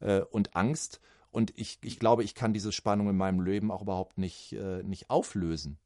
äh, 0.00 0.20
und 0.20 0.54
Angst. 0.54 1.00
Und 1.30 1.52
ich, 1.56 1.78
ich 1.82 1.98
glaube, 1.98 2.24
ich 2.24 2.34
kann 2.34 2.52
diese 2.52 2.72
Spannung 2.72 3.08
in 3.10 3.16
meinem 3.16 3.40
Leben 3.40 3.70
auch 3.70 3.82
überhaupt 3.82 4.18
nicht, 4.18 4.52
äh, 4.52 4.82
nicht 4.82 5.10
auflösen. 5.10 5.78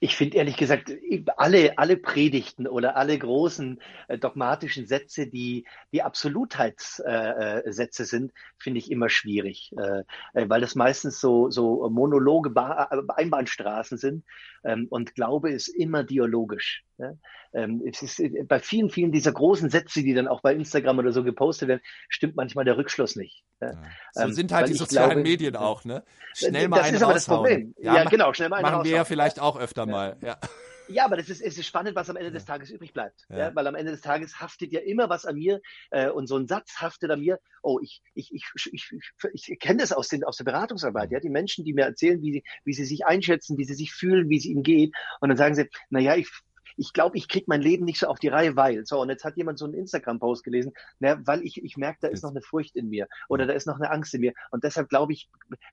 Ich 0.00 0.16
finde 0.16 0.36
ehrlich 0.36 0.56
gesagt, 0.56 0.92
alle, 1.36 1.78
alle 1.78 1.96
Predigten 1.96 2.66
oder 2.66 2.96
alle 2.96 3.18
großen 3.18 3.80
äh, 4.08 4.18
dogmatischen 4.18 4.86
Sätze, 4.86 5.26
die, 5.26 5.66
die 5.92 6.02
Absolutheitssätze 6.02 7.62
äh, 7.64 7.72
Sätze 7.72 8.04
sind, 8.04 8.32
finde 8.58 8.78
ich 8.78 8.90
immer 8.90 9.08
schwierig, 9.08 9.72
äh, 9.78 10.00
äh, 10.34 10.48
weil 10.48 10.60
das 10.60 10.74
meistens 10.74 11.20
so, 11.20 11.50
so 11.50 11.88
Monologe, 11.88 12.50
ba 12.50 12.88
äh, 12.90 12.98
Einbahnstraßen 13.14 13.98
sind 13.98 14.24
ähm, 14.64 14.86
und 14.90 15.14
Glaube 15.14 15.50
ist 15.50 15.68
immer 15.68 16.04
dialogisch. 16.04 16.84
Ja? 16.98 17.12
Ähm, 17.52 17.82
es 17.86 18.02
ist, 18.02 18.20
äh, 18.20 18.44
bei 18.46 18.58
vielen, 18.58 18.90
vielen 18.90 19.12
dieser 19.12 19.32
großen 19.32 19.70
Sätze, 19.70 20.02
die 20.02 20.14
dann 20.14 20.28
auch 20.28 20.42
bei 20.42 20.54
Instagram 20.54 20.98
oder 20.98 21.12
so 21.12 21.22
gepostet 21.24 21.68
werden, 21.68 21.80
stimmt 22.08 22.36
manchmal 22.36 22.64
der 22.64 22.76
Rückschluss 22.76 23.16
nicht. 23.16 23.44
Ja? 23.60 23.68
Ja. 23.72 23.82
So 24.12 24.22
Ähm, 24.22 24.32
sind 24.32 24.52
halt 24.52 24.68
die 24.68 24.74
sozialen 24.74 25.10
glaube- 25.10 25.22
Medien 25.22 25.56
auch, 25.56 25.84
ne? 25.84 26.04
Schnell 26.34 26.68
mal 26.68 26.78
das 26.78 26.92
ist 26.92 27.02
aber 27.02 27.14
das. 27.14 27.26
Problem. 27.26 27.74
Ja, 27.78 27.92
ma- 27.92 28.04
genau, 28.04 28.32
schnell 28.34 28.48
mal 28.50 28.56
einen 28.56 28.70
Machen 28.70 28.84
wir 28.84 28.96
ja 28.96 29.04
vielleicht 29.04 29.40
auch 29.40 29.55
öfter 29.58 29.86
mal. 29.86 30.16
Ja. 30.22 30.38
Ja, 30.88 31.04
aber 31.04 31.16
das 31.16 31.28
ist, 31.28 31.42
es 31.42 31.58
ist 31.58 31.66
spannend, 31.66 31.96
was 31.96 32.10
am 32.10 32.16
Ende 32.16 32.30
des 32.30 32.44
Tages 32.44 32.70
übrig 32.70 32.92
bleibt. 32.92 33.26
Ja. 33.28 33.38
Ja. 33.38 33.54
weil 33.54 33.66
am 33.66 33.74
Ende 33.74 33.92
des 33.92 34.00
Tages 34.00 34.40
haftet 34.40 34.72
ja 34.72 34.80
immer 34.80 35.08
was 35.08 35.26
an 35.26 35.36
mir 35.36 35.60
äh, 35.90 36.08
und 36.08 36.26
so 36.28 36.36
ein 36.36 36.46
Satz 36.46 36.76
haftet 36.80 37.10
an 37.10 37.20
mir. 37.20 37.40
Oh, 37.62 37.80
ich, 37.82 38.02
ich, 38.14 38.32
ich, 38.32 38.44
ich, 38.72 38.92
ich, 39.32 39.50
ich 39.50 39.58
kenne 39.58 39.80
das 39.80 39.92
aus, 39.92 40.08
den, 40.08 40.24
aus 40.24 40.36
der 40.36 40.44
Beratungsarbeit. 40.44 41.10
Ja, 41.10 41.20
die 41.20 41.28
Menschen, 41.28 41.64
die 41.64 41.72
mir 41.72 41.84
erzählen, 41.84 42.22
wie 42.22 42.32
sie, 42.32 42.44
wie 42.64 42.72
sie 42.72 42.84
sich 42.84 43.04
einschätzen, 43.04 43.58
wie 43.58 43.64
sie 43.64 43.74
sich 43.74 43.92
fühlen, 43.92 44.28
wie 44.28 44.36
es 44.36 44.44
ihnen 44.44 44.62
geht. 44.62 44.94
Und 45.20 45.28
dann 45.28 45.38
sagen 45.38 45.54
sie, 45.54 45.68
na 45.90 45.98
ja, 45.98 46.14
ich, 46.14 46.30
ich 46.76 46.92
glaube, 46.92 47.16
ich 47.16 47.28
kriege 47.28 47.46
mein 47.48 47.62
Leben 47.62 47.84
nicht 47.84 48.00
so 48.00 48.06
auf 48.06 48.18
die 48.18 48.28
Reihe, 48.28 48.56
weil. 48.56 48.84
So, 48.86 49.00
und 49.00 49.08
jetzt 49.08 49.24
hat 49.24 49.36
jemand 49.36 49.58
so 49.58 49.64
einen 49.64 49.74
Instagram-Post 49.74 50.44
gelesen, 50.44 50.72
na, 50.98 51.18
weil 51.26 51.42
ich, 51.42 51.62
ich 51.62 51.76
merke, 51.76 51.98
da 52.02 52.08
ist 52.08 52.22
noch 52.22 52.30
eine 52.30 52.42
Furcht 52.42 52.76
in 52.76 52.88
mir 52.88 53.08
oder 53.28 53.46
da 53.46 53.52
ist 53.54 53.66
noch 53.66 53.76
eine 53.76 53.90
Angst 53.90 54.14
in 54.14 54.20
mir. 54.20 54.32
Und 54.50 54.64
deshalb 54.64 54.88
glaube 54.88 55.12
ich, 55.12 55.28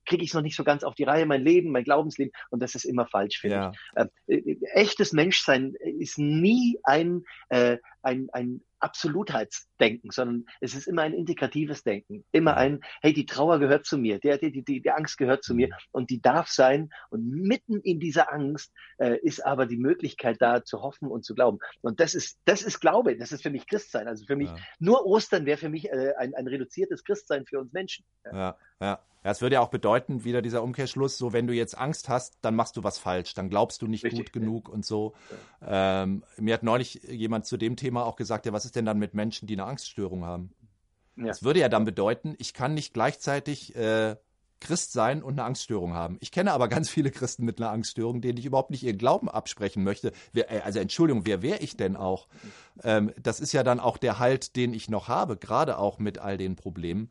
kriege 0.06 0.24
ich 0.24 0.30
es 0.30 0.34
noch 0.34 0.42
nicht 0.42 0.56
so 0.56 0.64
ganz 0.64 0.84
auf 0.84 0.96
die 0.96 1.04
Reihe, 1.04 1.26
mein 1.26 1.42
Leben, 1.44 1.72
mein 1.72 1.84
Glaubensleben. 1.84 2.32
Und 2.50 2.62
das 2.62 2.76
ist 2.76 2.86
immer 2.86 3.06
falsch, 3.08 3.40
finde 3.40 3.56
Ja. 3.58 3.72
ich. 3.72 4.04
Äh, 4.28 4.38
äh, 4.38 4.58
echtes 4.74 5.14
Menschsein 5.14 5.74
ist 6.00 6.18
nie 6.18 6.80
ein, 6.84 7.24
äh, 7.50 7.78
ein, 8.04 8.30
ein 8.32 8.62
Absolutheitsdenken, 8.80 10.12
sondern 10.12 10.46
es 10.60 10.76
ist 10.76 10.88
immer 10.88 11.04
ein 11.04 11.14
integratives 11.14 11.84
Denken. 11.84 12.26
Immer 12.32 12.58
ein, 12.58 12.82
hey, 13.02 13.14
die 13.14 13.26
Trauer 13.26 13.60
gehört 13.60 13.86
zu 13.86 13.98
mir, 13.98 14.20
der, 14.20 14.38
die, 14.38 14.52
die, 14.52 14.82
die 14.82 14.92
Angst 14.92 15.18
gehört 15.18 15.44
zu 15.44 15.56
mir 15.56 15.70
und 15.92 16.10
die 16.10 16.22
darf 16.22 16.50
sein. 16.50 16.90
Und 17.10 17.30
mitten 17.30 17.80
in 17.80 18.00
dieser 18.00 18.32
Angst 18.32 18.74
äh, 18.98 19.18
ist 19.22 19.46
aber 19.46 19.66
die 19.66 19.78
Möglichkeit 19.78 20.38
da 20.42 20.64
zu 20.64 20.82
hoffen 20.82 21.08
und 21.10 21.24
zu 21.24 21.34
glauben. 21.34 21.60
Und 21.82 22.00
das 22.00 22.14
ist, 22.14 22.40
das 22.46 22.62
ist 22.62 22.80
Glaube, 22.82 23.18
das 23.18 23.32
ist 23.32 23.44
für 23.44 23.50
mich 23.50 23.68
Christsein. 23.68 24.08
Also 24.08 24.26
für 24.26 24.36
mich, 24.36 24.50
Ja. 24.50 24.58
nur 24.80 25.06
Ostern 25.06 25.46
wäre 25.46 25.58
für 25.58 25.70
mich 25.70 25.90
äh, 25.90 26.14
ein, 26.18 26.36
ein 26.36 26.48
reduziertes 26.48 27.04
Christsein 27.04 27.46
für 27.46 27.60
uns 27.60 27.72
Menschen. 27.72 28.06
Ja, 28.26 28.38
Ja. 28.38 28.58
Das 29.24 29.42
würde 29.42 29.56
ja 29.56 29.62
auch 29.62 29.70
bedeuten, 29.70 30.26
wieder 30.26 30.42
dieser 30.42 30.62
Umkehrschluss, 30.62 31.18
so 31.18 31.32
wenn 31.32 31.48
du 31.48 31.54
jetzt 31.54 31.78
Angst 31.78 32.10
hast, 32.10 32.38
dann 32.42 32.56
machst 32.56 32.76
du 32.76 32.84
was 32.84 32.98
falsch, 32.98 33.34
dann 33.34 33.50
glaubst 33.50 33.82
du 33.82 33.88
nicht 33.88 34.04
Richtig, 34.04 34.20
gut 34.20 34.34
genug 34.34 34.68
und 34.68 34.86
so. 34.86 35.14
Ja. 35.62 36.04
Ähm, 36.04 36.24
mir 36.38 36.54
hat 36.54 36.64
neulich 36.64 37.02
jemand 37.04 37.46
zu 37.46 37.56
dem 37.56 37.78
Thema 37.78 38.06
auch 38.06 38.18
gesagt, 38.18 38.46
ja, 38.46 38.52
was 38.52 38.66
ist 38.66 38.76
denn 38.76 38.86
dann 38.86 39.00
mit 39.00 39.14
Menschen, 39.14 39.48
die 39.48 39.54
eine 39.54 39.64
Angststörung 39.64 40.26
haben? 40.26 40.54
Ja. 41.16 41.28
Das 41.28 41.44
würde 41.44 41.62
ja 41.62 41.70
dann 41.70 41.86
bedeuten, 41.86 42.36
ich 42.38 42.54
kann 42.54 42.74
nicht 42.74 42.94
gleichzeitig 42.94 43.76
äh, 43.76 44.18
Christ 44.60 44.92
sein 44.94 45.24
und 45.24 45.34
eine 45.34 45.44
Angststörung 45.44 45.94
haben. 45.94 46.18
Ich 46.20 46.32
kenne 46.32 46.52
aber 46.52 46.68
ganz 46.68 46.90
viele 46.90 47.12
Christen 47.12 47.46
mit 47.46 47.60
einer 47.60 47.72
Angststörung, 47.72 48.20
denen 48.20 48.38
ich 48.38 48.46
überhaupt 48.46 48.72
nicht 48.72 48.84
ihren 48.84 48.98
Glauben 48.98 49.30
absprechen 49.30 49.84
möchte. 49.84 50.12
Wer, 50.34 50.52
äh, 50.52 50.62
also 50.62 50.80
Entschuldigung, 50.80 51.26
wer 51.26 51.42
wäre 51.42 51.60
ich 51.60 51.78
denn 51.78 51.96
auch? 51.96 52.28
Ähm, 52.84 53.14
das 53.22 53.40
ist 53.40 53.54
ja 53.54 53.64
dann 53.64 53.80
auch 53.80 53.98
der 53.98 54.20
Halt, 54.20 54.58
den 54.58 54.74
ich 54.74 54.90
noch 54.90 55.08
habe, 55.08 55.38
gerade 55.38 55.78
auch 55.78 55.98
mit 56.00 56.18
all 56.18 56.38
den 56.38 56.58
Problemen. 56.58 57.10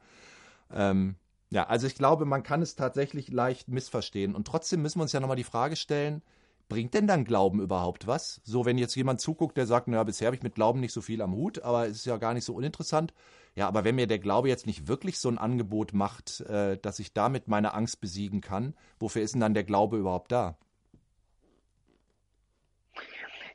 Ähm, 0.75 1.17
ja, 1.53 1.65
also 1.65 1.87
ich 1.87 1.95
glaube, 1.95 2.25
man 2.25 2.43
kann 2.43 2.63
es 2.63 2.77
tatsächlich 2.77 3.29
leicht 3.29 3.69
missverstehen. 3.69 4.35
Und 4.35 4.47
trotzdem 4.47 4.81
müssen 4.81 4.99
wir 4.99 5.03
uns 5.03 5.13
ja 5.13 5.21
nochmal 5.21 5.37
die 5.37 5.45
Frage 5.45 5.77
stellen, 5.77 6.23
bringt 6.71 6.95
denn 6.95 7.07
dann 7.07 7.27
Glauben 7.27 7.61
überhaupt 7.61 8.07
was? 8.07 8.41
So, 8.43 8.65
wenn 8.65 8.79
jetzt 8.79 8.95
jemand 8.95 9.21
zuguckt, 9.21 9.59
der 9.59 9.67
sagt, 9.67 9.87
naja, 9.87 10.03
bisher 10.03 10.29
habe 10.29 10.37
ich 10.37 10.43
mit 10.43 10.55
Glauben 10.55 10.81
nicht 10.81 10.95
so 10.95 11.03
viel 11.03 11.21
am 11.21 11.35
Hut, 11.35 11.63
aber 11.63 11.87
es 11.87 11.99
ist 11.99 12.07
ja 12.07 12.17
gar 12.17 12.33
nicht 12.33 12.47
so 12.47 12.55
uninteressant. 12.55 13.13
Ja, 13.55 13.69
aber 13.69 13.85
wenn 13.85 13.97
mir 13.97 14.07
der 14.07 14.19
Glaube 14.19 14.49
jetzt 14.49 14.67
nicht 14.67 14.89
wirklich 14.89 15.19
so 15.19 15.29
ein 15.29 15.37
Angebot 15.37 15.93
macht, 15.93 16.41
äh, 16.41 16.79
dass 16.79 16.99
ich 16.99 17.13
damit 17.13 17.49
meine 17.49 17.75
Angst 17.75 18.01
besiegen 18.01 18.41
kann, 18.41 18.73
wofür 18.99 19.21
ist 19.21 19.35
denn 19.35 19.43
dann 19.43 19.53
der 19.53 19.65
Glaube 19.65 19.99
überhaupt 19.99 20.33
da? 20.33 20.57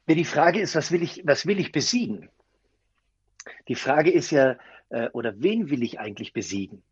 Die 0.07 0.23
Frage 0.23 0.61
ist, 0.61 0.75
was 0.75 0.91
will 0.91 1.01
ich, 1.01 1.23
was 1.25 1.47
will 1.47 1.59
ich 1.59 1.71
besiegen? 1.71 2.29
Die 3.67 3.75
Frage 3.75 4.11
ist 4.11 4.29
ja, 4.29 4.55
äh, 4.89 5.09
oder 5.13 5.33
wen 5.41 5.71
will 5.71 5.81
ich 5.81 5.99
eigentlich 5.99 6.31
besiegen? 6.31 6.83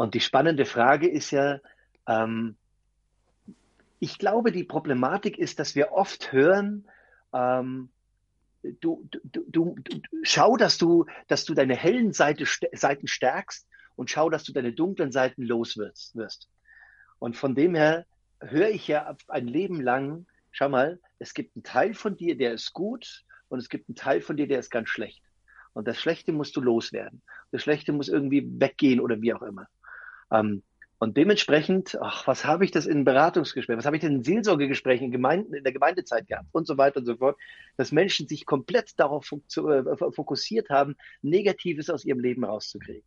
Und 0.00 0.14
die 0.14 0.20
spannende 0.20 0.64
Frage 0.64 1.10
ist 1.10 1.30
ja, 1.30 1.60
ähm, 2.08 2.56
ich 3.98 4.16
glaube, 4.16 4.50
die 4.50 4.64
Problematik 4.64 5.36
ist, 5.36 5.58
dass 5.58 5.74
wir 5.74 5.92
oft 5.92 6.32
hören, 6.32 6.88
ähm, 7.34 7.90
du, 8.62 9.06
du, 9.10 9.44
du, 9.46 9.76
du, 9.76 10.00
schau, 10.22 10.56
dass 10.56 10.78
du, 10.78 11.04
dass 11.28 11.44
du 11.44 11.52
deine 11.52 11.76
hellen 11.76 12.14
Seite, 12.14 12.46
Seiten 12.72 13.08
stärkst 13.08 13.68
und 13.94 14.08
schau, 14.08 14.30
dass 14.30 14.42
du 14.44 14.54
deine 14.54 14.72
dunklen 14.72 15.12
Seiten 15.12 15.42
los 15.42 15.76
wirst. 15.76 16.16
wirst. 16.16 16.48
Und 17.18 17.36
von 17.36 17.54
dem 17.54 17.74
her 17.74 18.06
höre 18.40 18.70
ich 18.70 18.88
ja 18.88 19.14
ein 19.28 19.48
Leben 19.48 19.82
lang, 19.82 20.24
schau 20.50 20.70
mal, 20.70 20.98
es 21.18 21.34
gibt 21.34 21.54
einen 21.54 21.62
Teil 21.62 21.92
von 21.92 22.16
dir, 22.16 22.38
der 22.38 22.54
ist 22.54 22.72
gut 22.72 23.26
und 23.50 23.58
es 23.58 23.68
gibt 23.68 23.90
einen 23.90 23.96
Teil 23.96 24.22
von 24.22 24.38
dir, 24.38 24.48
der 24.48 24.60
ist 24.60 24.70
ganz 24.70 24.88
schlecht. 24.88 25.22
Und 25.74 25.86
das 25.86 26.00
Schlechte 26.00 26.32
musst 26.32 26.56
du 26.56 26.62
loswerden. 26.62 27.20
Das 27.52 27.62
Schlechte 27.62 27.92
muss 27.92 28.08
irgendwie 28.08 28.48
weggehen 28.58 28.98
oder 28.98 29.20
wie 29.20 29.34
auch 29.34 29.42
immer. 29.42 29.68
Ähm, 30.30 30.62
und 30.98 31.16
dementsprechend, 31.16 31.96
ach, 32.02 32.26
was 32.26 32.44
habe 32.44 32.62
ich 32.64 32.72
das 32.72 32.86
in 32.86 33.06
Beratungsgesprächen, 33.06 33.78
was 33.78 33.86
habe 33.86 33.96
ich 33.96 34.02
denn 34.02 34.16
in 34.16 34.22
Seelsorgegesprächen 34.22 35.06
in, 35.06 35.12
Gemeinden, 35.12 35.54
in 35.54 35.64
der 35.64 35.72
Gemeindezeit 35.72 36.28
gehabt 36.28 36.48
und 36.52 36.66
so 36.66 36.76
weiter 36.76 36.98
und 36.98 37.06
so 37.06 37.16
fort, 37.16 37.38
dass 37.78 37.90
Menschen 37.90 38.28
sich 38.28 38.44
komplett 38.44 38.98
darauf 39.00 39.32
äh, 39.32 40.12
fokussiert 40.12 40.68
haben, 40.68 40.96
Negatives 41.22 41.88
aus 41.88 42.04
ihrem 42.04 42.20
Leben 42.20 42.44
rauszukriegen. 42.44 43.02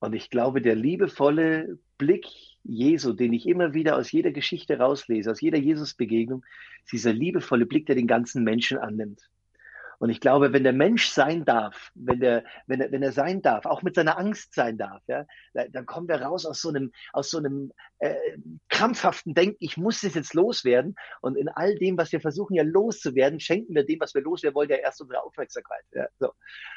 Und 0.00 0.14
ich 0.14 0.30
glaube, 0.30 0.62
der 0.62 0.74
liebevolle 0.74 1.78
Blick 1.98 2.26
Jesu, 2.64 3.12
den 3.12 3.34
ich 3.34 3.46
immer 3.46 3.74
wieder 3.74 3.96
aus 3.96 4.10
jeder 4.10 4.30
Geschichte 4.30 4.78
rauslese, 4.78 5.30
aus 5.30 5.40
jeder 5.42 5.58
Jesusbegegnung, 5.58 6.42
ist 6.84 6.92
dieser 6.92 7.12
liebevolle 7.12 7.66
Blick, 7.66 7.84
der 7.84 7.96
den 7.96 8.06
ganzen 8.06 8.44
Menschen 8.44 8.78
annimmt. 8.78 9.28
Und 10.02 10.10
ich 10.10 10.18
glaube, 10.18 10.52
wenn 10.52 10.64
der 10.64 10.72
Mensch 10.72 11.10
sein 11.10 11.44
darf, 11.44 11.92
wenn, 11.94 12.18
der, 12.18 12.42
wenn, 12.66 12.80
er, 12.80 12.90
wenn 12.90 13.04
er 13.04 13.12
sein 13.12 13.40
darf, 13.40 13.66
auch 13.66 13.82
mit 13.82 13.94
seiner 13.94 14.18
Angst 14.18 14.52
sein 14.52 14.76
darf, 14.76 15.00
ja, 15.06 15.26
dann 15.70 15.86
kommen 15.86 16.08
wir 16.08 16.20
raus 16.20 16.44
aus 16.44 16.60
so 16.60 16.70
einem, 16.70 16.90
aus 17.12 17.30
so 17.30 17.38
einem 17.38 17.70
äh, 18.00 18.16
krampfhaften 18.68 19.32
Denken, 19.32 19.58
ich 19.60 19.76
muss 19.76 20.00
das 20.00 20.14
jetzt 20.14 20.34
loswerden. 20.34 20.96
Und 21.20 21.36
in 21.36 21.48
all 21.48 21.76
dem, 21.76 21.96
was 21.98 22.10
wir 22.10 22.20
versuchen 22.20 22.54
ja 22.54 22.64
loszuwerden, 22.64 23.38
schenken 23.38 23.76
wir 23.76 23.86
dem, 23.86 24.00
was 24.00 24.12
wir 24.12 24.22
loswerden 24.22 24.56
wollen, 24.56 24.70
ja 24.70 24.76
erst 24.78 25.00
unsere 25.00 25.22
Aufmerksamkeit. 25.22 25.84
Ja, 25.92 26.08
so. 26.18 26.32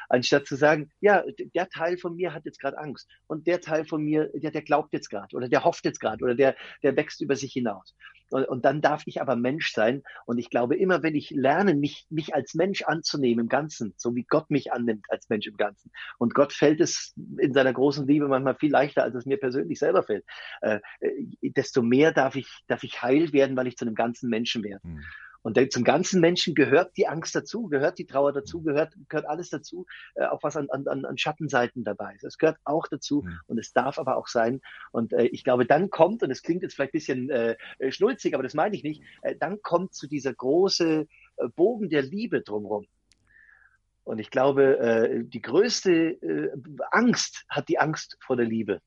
Anstatt 0.08 0.46
zu 0.46 0.56
sagen, 0.56 0.92
ja, 1.00 1.24
der 1.56 1.68
Teil 1.70 1.98
von 1.98 2.16
mir 2.16 2.32
hat 2.32 2.46
jetzt 2.46 2.62
gerade 2.62 2.78
Angst 2.78 3.10
und 3.26 3.48
der 3.48 3.60
Teil 3.60 3.86
von 3.86 4.04
mir, 4.04 4.30
der, 4.36 4.52
der 4.52 4.62
glaubt 4.62 4.94
jetzt 4.94 5.10
gerade 5.10 5.36
oder 5.36 5.50
der 5.50 5.64
hofft 5.64 5.84
jetzt 5.84 6.00
gerade 6.00 6.24
oder 6.24 6.36
der, 6.36 6.56
der 6.84 6.96
wächst 6.96 7.22
über 7.22 7.36
sich 7.36 7.54
hinaus. 7.54 7.96
Und, 8.30 8.48
und 8.48 8.66
dann 8.66 8.82
darf 8.82 9.04
ich 9.06 9.22
aber 9.22 9.36
Mensch 9.36 9.72
sein. 9.72 10.04
Und 10.26 10.38
ich 10.38 10.50
glaube, 10.50 10.76
immer 10.76 11.04
wenn 11.04 11.16
ich 11.16 11.32
lerne, 11.32 11.76
mich, 11.76 12.06
mich 12.10 12.34
als 12.34 12.54
Mensch 12.54 12.84
anzunehmen 12.84 13.46
im 13.46 13.50
Ganzen, 13.50 13.94
so 13.98 14.16
wie 14.16 14.24
Gott 14.24 14.50
mich 14.50 14.72
annimmt 14.72 15.06
als 15.10 15.30
Mensch 15.30 15.48
im 15.48 15.58
Ganzen. 15.58 15.92
Und 16.18 16.34
Gott 16.34 16.54
fällt 16.54 16.82
es 16.82 17.14
in 17.38 17.54
seiner 17.54 17.74
großen 17.74 18.08
Liebe 18.08 18.28
manchmal 18.28 18.56
viel 18.56 18.72
leichter, 18.72 19.04
als 19.04 19.16
es 19.16 19.26
mir 19.26 19.38
persönlich 19.38 19.80
selber 19.80 20.04
fällt. 20.04 20.26
Äh, 20.62 20.80
desto 21.42 21.82
mehr 21.82 22.12
darf 22.12 22.36
ich, 22.36 22.48
darf 22.68 22.84
ich 22.84 23.02
heil 23.02 23.34
werden, 23.34 23.56
weil 23.58 23.68
ich 23.68 23.78
zu 23.78 23.86
einem 23.86 23.96
ganzen 23.96 24.30
Menschen 24.30 24.64
werde. 24.64 24.88
Mhm. 24.88 25.04
Und 25.46 25.60
zum 25.72 25.84
ganzen 25.84 26.22
Menschen 26.22 26.56
gehört 26.56 26.98
die 26.98 27.08
Angst 27.08 27.36
dazu, 27.36 27.68
gehört 27.68 28.00
die 28.00 28.08
Trauer 28.08 28.34
dazu, 28.34 28.64
gehört, 28.64 28.96
gehört 29.10 29.28
alles 29.30 29.52
dazu, 29.52 29.86
äh, 30.16 30.26
auch 30.26 30.42
was 30.42 30.58
an, 30.58 30.72
an, 30.72 31.06
an 31.06 31.18
Schattenseiten 31.20 31.84
dabei 31.84 32.16
ist. 32.16 32.24
Es 32.24 32.40
gehört 32.40 32.58
auch 32.64 32.88
dazu 32.88 33.22
mhm. 33.22 33.40
und 33.46 33.60
es 33.60 33.72
darf 33.72 34.00
aber 34.00 34.18
auch 34.18 34.26
sein. 34.26 34.60
Und 34.92 35.14
äh, 35.14 35.26
ich 35.26 35.44
glaube, 35.44 35.68
dann 35.68 35.92
kommt, 35.92 36.24
und 36.24 36.32
es 36.32 36.42
klingt 36.42 36.64
jetzt 36.64 36.74
vielleicht 36.74 36.96
ein 36.96 36.98
bisschen 36.98 37.30
äh, 37.30 37.56
schnulzig, 37.90 38.34
aber 38.34 38.42
das 38.42 38.56
meine 38.56 38.76
ich 38.76 38.82
nicht, 38.82 39.04
äh, 39.22 39.36
dann 39.36 39.62
kommt 39.62 39.94
zu 39.94 40.08
dieser 40.08 40.34
große 40.34 41.06
äh, 41.38 41.48
Bogen 41.50 41.90
der 41.90 42.02
Liebe 42.02 42.42
drumherum. 42.42 42.88
Und 44.04 44.18
ich 44.18 44.32
glaube, 44.32 44.80
äh, 44.80 45.24
die 45.26 45.44
größte 45.44 45.92
äh, 45.92 46.50
Angst 46.90 47.46
hat 47.50 47.70
die 47.70 47.78
Angst 47.78 48.18
vor 48.20 48.36
der 48.36 48.48
Liebe 48.48 48.82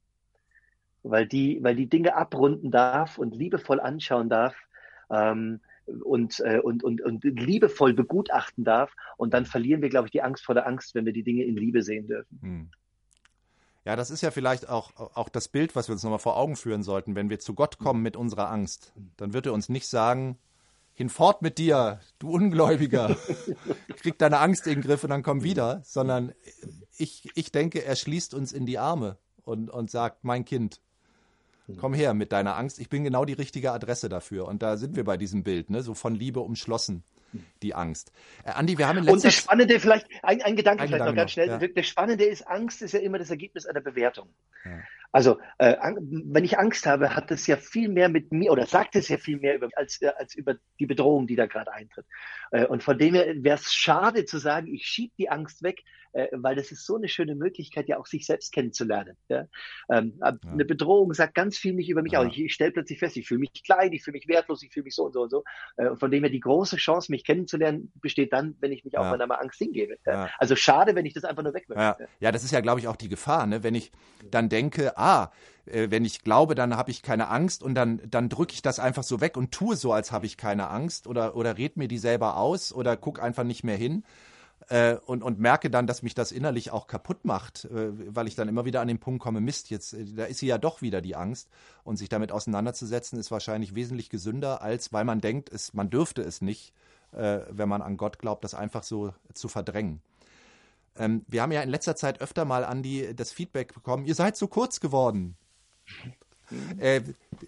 weil 1.04 1.28
die, 1.28 1.62
weil 1.62 1.76
die 1.76 1.88
Dinge 1.88 2.16
abrunden 2.16 2.72
darf 2.72 3.16
und 3.16 3.32
liebevoll 3.32 3.78
anschauen 3.78 4.28
darf 4.28 4.56
ähm, 5.10 5.60
und, 6.04 6.40
äh, 6.40 6.60
und, 6.60 6.84
und, 6.84 7.00
und 7.00 7.24
liebevoll 7.24 7.94
begutachten 7.94 8.64
darf. 8.64 8.94
Und 9.16 9.34
dann 9.34 9.46
verlieren 9.46 9.82
wir, 9.82 9.88
glaube 9.88 10.08
ich, 10.08 10.12
die 10.12 10.22
Angst 10.22 10.44
vor 10.44 10.54
der 10.54 10.66
Angst, 10.66 10.94
wenn 10.94 11.06
wir 11.06 11.12
die 11.12 11.22
Dinge 11.22 11.44
in 11.44 11.56
Liebe 11.56 11.82
sehen 11.82 12.06
dürfen. 12.06 12.38
Hm. 12.42 12.70
Ja, 13.84 13.96
das 13.96 14.10
ist 14.10 14.20
ja 14.20 14.30
vielleicht 14.30 14.68
auch, 14.68 14.94
auch 14.96 15.30
das 15.30 15.48
Bild, 15.48 15.74
was 15.74 15.88
wir 15.88 15.94
uns 15.94 16.02
nochmal 16.02 16.18
vor 16.18 16.36
Augen 16.36 16.56
führen 16.56 16.82
sollten. 16.82 17.14
Wenn 17.14 17.30
wir 17.30 17.38
zu 17.38 17.54
Gott 17.54 17.78
kommen 17.78 18.02
mit 18.02 18.16
unserer 18.16 18.50
Angst, 18.50 18.92
dann 19.16 19.32
wird 19.32 19.46
er 19.46 19.54
uns 19.54 19.70
nicht 19.70 19.86
sagen, 19.86 20.36
hinfort 20.92 21.42
mit 21.42 21.58
dir, 21.58 22.00
du 22.18 22.28
Ungläubiger, 22.30 23.16
krieg 23.96 24.18
deine 24.18 24.40
Angst 24.40 24.66
in 24.66 24.74
den 24.74 24.82
Griff 24.82 25.04
und 25.04 25.10
dann 25.10 25.22
komm 25.22 25.42
wieder, 25.42 25.80
sondern 25.84 26.32
ich, 26.98 27.30
ich 27.34 27.52
denke, 27.52 27.84
er 27.84 27.96
schließt 27.96 28.34
uns 28.34 28.52
in 28.52 28.66
die 28.66 28.78
Arme 28.78 29.16
und, 29.44 29.70
und 29.70 29.90
sagt, 29.90 30.24
mein 30.24 30.44
Kind, 30.44 30.82
Komm 31.76 31.92
her 31.92 32.14
mit 32.14 32.32
deiner 32.32 32.56
Angst. 32.56 32.78
Ich 32.78 32.88
bin 32.88 33.04
genau 33.04 33.24
die 33.24 33.34
richtige 33.34 33.72
Adresse 33.72 34.08
dafür. 34.08 34.48
Und 34.48 34.62
da 34.62 34.76
sind 34.76 34.96
wir 34.96 35.04
bei 35.04 35.16
diesem 35.16 35.42
Bild, 35.42 35.70
ne? 35.70 35.82
so 35.82 35.94
von 35.94 36.14
Liebe 36.14 36.40
umschlossen, 36.40 37.02
die 37.62 37.74
Angst. 37.74 38.10
Äh, 38.44 38.52
Andi, 38.52 38.78
wir 38.78 38.88
haben 38.88 38.98
in 38.98 39.04
letzter 39.04 39.14
Und 39.14 39.24
das 39.24 39.34
Spannende 39.34 39.78
vielleicht, 39.78 40.06
ein, 40.22 40.40
ein 40.42 40.56
Gedanke 40.56 40.82
ein 40.82 40.88
vielleicht 40.88 41.00
Gedanke 41.00 41.12
noch 41.12 41.16
ganz 41.16 41.30
schnell. 41.32 41.48
Ja. 41.48 41.58
Das 41.58 41.86
Spannende 41.86 42.24
ist, 42.24 42.46
Angst 42.46 42.80
ist 42.80 42.92
ja 42.92 43.00
immer 43.00 43.18
das 43.18 43.30
Ergebnis 43.30 43.66
einer 43.66 43.80
Bewertung. 43.80 44.28
Ja. 44.64 44.70
Also, 45.10 45.38
äh, 45.58 45.74
wenn 46.10 46.44
ich 46.44 46.58
Angst 46.58 46.86
habe, 46.86 47.14
hat 47.14 47.30
das 47.30 47.46
ja 47.46 47.56
viel 47.56 47.88
mehr 47.88 48.08
mit 48.08 48.30
mir 48.30 48.52
oder 48.52 48.66
sagt 48.66 48.94
es 48.94 49.08
ja 49.08 49.16
viel 49.16 49.38
mehr 49.38 49.54
über, 49.56 49.68
als, 49.74 50.00
äh, 50.02 50.12
als 50.16 50.34
über 50.34 50.56
die 50.78 50.86
Bedrohung, 50.86 51.26
die 51.26 51.36
da 51.36 51.46
gerade 51.46 51.72
eintritt. 51.72 52.04
Äh, 52.50 52.66
und 52.66 52.82
von 52.82 52.98
dem 52.98 53.14
her 53.14 53.34
wäre 53.38 53.56
es 53.56 53.72
schade 53.72 54.26
zu 54.26 54.38
sagen, 54.38 54.66
ich 54.66 54.84
schiebe 54.84 55.14
die 55.18 55.30
Angst 55.30 55.62
weg, 55.62 55.82
äh, 56.12 56.28
weil 56.32 56.56
das 56.56 56.72
ist 56.72 56.84
so 56.84 56.96
eine 56.96 57.08
schöne 57.08 57.34
Möglichkeit, 57.34 57.88
ja 57.88 57.98
auch 57.98 58.06
sich 58.06 58.26
selbst 58.26 58.52
kennenzulernen. 58.52 59.16
Ja? 59.28 59.46
Ähm, 59.90 60.18
ja. 60.20 60.36
Eine 60.46 60.64
Bedrohung 60.64 61.14
sagt 61.14 61.34
ganz 61.34 61.56
viel 61.56 61.74
mich 61.74 61.88
über 61.88 62.02
mich 62.02 62.12
ja. 62.12 62.20
aus. 62.20 62.26
Ich, 62.28 62.40
ich 62.40 62.54
stelle 62.54 62.72
plötzlich 62.72 62.98
fest, 62.98 63.16
ich 63.16 63.26
fühle 63.26 63.40
mich 63.40 63.62
klein, 63.64 63.92
ich 63.92 64.02
fühle 64.02 64.16
mich 64.16 64.28
wertlos, 64.28 64.62
ich 64.62 64.72
fühle 64.72 64.84
mich 64.84 64.94
so 64.94 65.04
und 65.04 65.12
so 65.12 65.22
und 65.22 65.30
so. 65.30 65.44
Äh, 65.76 65.88
und 65.88 66.00
von 66.00 66.10
dem 66.10 66.22
her 66.22 66.30
die 66.30 66.40
große 66.40 66.76
Chance, 66.76 67.10
mich 67.12 67.24
kennenzulernen, 67.24 67.92
besteht 68.02 68.32
dann, 68.32 68.56
wenn 68.60 68.72
ich 68.72 68.84
mich 68.84 68.98
auch 68.98 69.04
meiner 69.04 69.40
Angst 69.40 69.58
hingebe. 69.58 69.96
Also 70.38 70.56
schade, 70.56 70.94
wenn 70.94 71.06
ich 71.06 71.14
das 71.14 71.24
einfach 71.24 71.42
nur 71.42 71.54
wegwirke. 71.54 71.80
Ja. 71.80 71.96
ja, 72.20 72.32
das 72.32 72.44
ist 72.44 72.50
ja, 72.50 72.60
glaube 72.60 72.80
ich, 72.80 72.88
auch 72.88 72.96
die 72.96 73.08
Gefahr, 73.08 73.46
ne? 73.46 73.62
wenn 73.62 73.74
ich 73.74 73.92
dann 74.30 74.48
denke, 74.48 74.97
ah, 74.98 75.30
wenn 75.64 76.04
ich 76.04 76.22
glaube, 76.22 76.54
dann 76.54 76.76
habe 76.76 76.90
ich 76.90 77.02
keine 77.02 77.28
Angst 77.28 77.62
und 77.62 77.74
dann, 77.74 78.00
dann 78.08 78.28
drücke 78.30 78.54
ich 78.54 78.62
das 78.62 78.78
einfach 78.78 79.02
so 79.02 79.20
weg 79.20 79.36
und 79.36 79.52
tue 79.52 79.76
so, 79.76 79.92
als 79.92 80.12
habe 80.12 80.24
ich 80.24 80.38
keine 80.38 80.70
Angst 80.70 81.06
oder, 81.06 81.36
oder 81.36 81.58
red 81.58 81.76
mir 81.76 81.88
die 81.88 81.98
selber 81.98 82.38
aus 82.38 82.72
oder 82.72 82.96
guck 82.96 83.20
einfach 83.22 83.44
nicht 83.44 83.64
mehr 83.64 83.76
hin 83.76 84.02
äh, 84.68 84.96
und, 85.06 85.22
und 85.22 85.38
merke 85.38 85.70
dann, 85.70 85.86
dass 85.86 86.02
mich 86.02 86.14
das 86.14 86.32
innerlich 86.32 86.70
auch 86.70 86.86
kaputt 86.86 87.24
macht, 87.24 87.64
äh, 87.66 88.14
weil 88.14 88.26
ich 88.26 88.34
dann 88.34 88.48
immer 88.48 88.64
wieder 88.64 88.80
an 88.80 88.88
den 88.88 88.98
Punkt 88.98 89.22
komme, 89.22 89.40
Mist, 89.40 89.70
jetzt, 89.70 89.96
da 90.16 90.24
ist 90.24 90.38
sie 90.38 90.46
ja 90.46 90.58
doch 90.58 90.82
wieder 90.82 91.00
die 91.00 91.16
Angst. 91.16 91.48
Und 91.84 91.96
sich 91.96 92.08
damit 92.08 92.32
auseinanderzusetzen, 92.32 93.18
ist 93.18 93.30
wahrscheinlich 93.30 93.74
wesentlich 93.74 94.10
gesünder, 94.10 94.60
als 94.60 94.92
weil 94.92 95.04
man 95.04 95.20
denkt, 95.20 95.50
es, 95.50 95.72
man 95.72 95.90
dürfte 95.90 96.22
es 96.22 96.42
nicht, 96.42 96.74
wenn 97.10 97.70
man 97.70 97.80
an 97.80 97.96
Gott 97.96 98.18
glaubt, 98.18 98.44
das 98.44 98.52
einfach 98.52 98.82
so 98.82 99.14
zu 99.32 99.48
verdrängen. 99.48 100.02
Ähm, 100.98 101.24
wir 101.28 101.42
haben 101.42 101.52
ja 101.52 101.62
in 101.62 101.70
letzter 101.70 101.96
Zeit 101.96 102.20
öfter 102.20 102.44
mal, 102.44 102.64
Andi, 102.64 103.14
das 103.14 103.32
Feedback 103.32 103.72
bekommen, 103.72 104.04
ihr 104.04 104.14
seid 104.14 104.36
so 104.36 104.48
kurz 104.48 104.80
geworden. 104.80 105.36
Äh, 106.78 107.02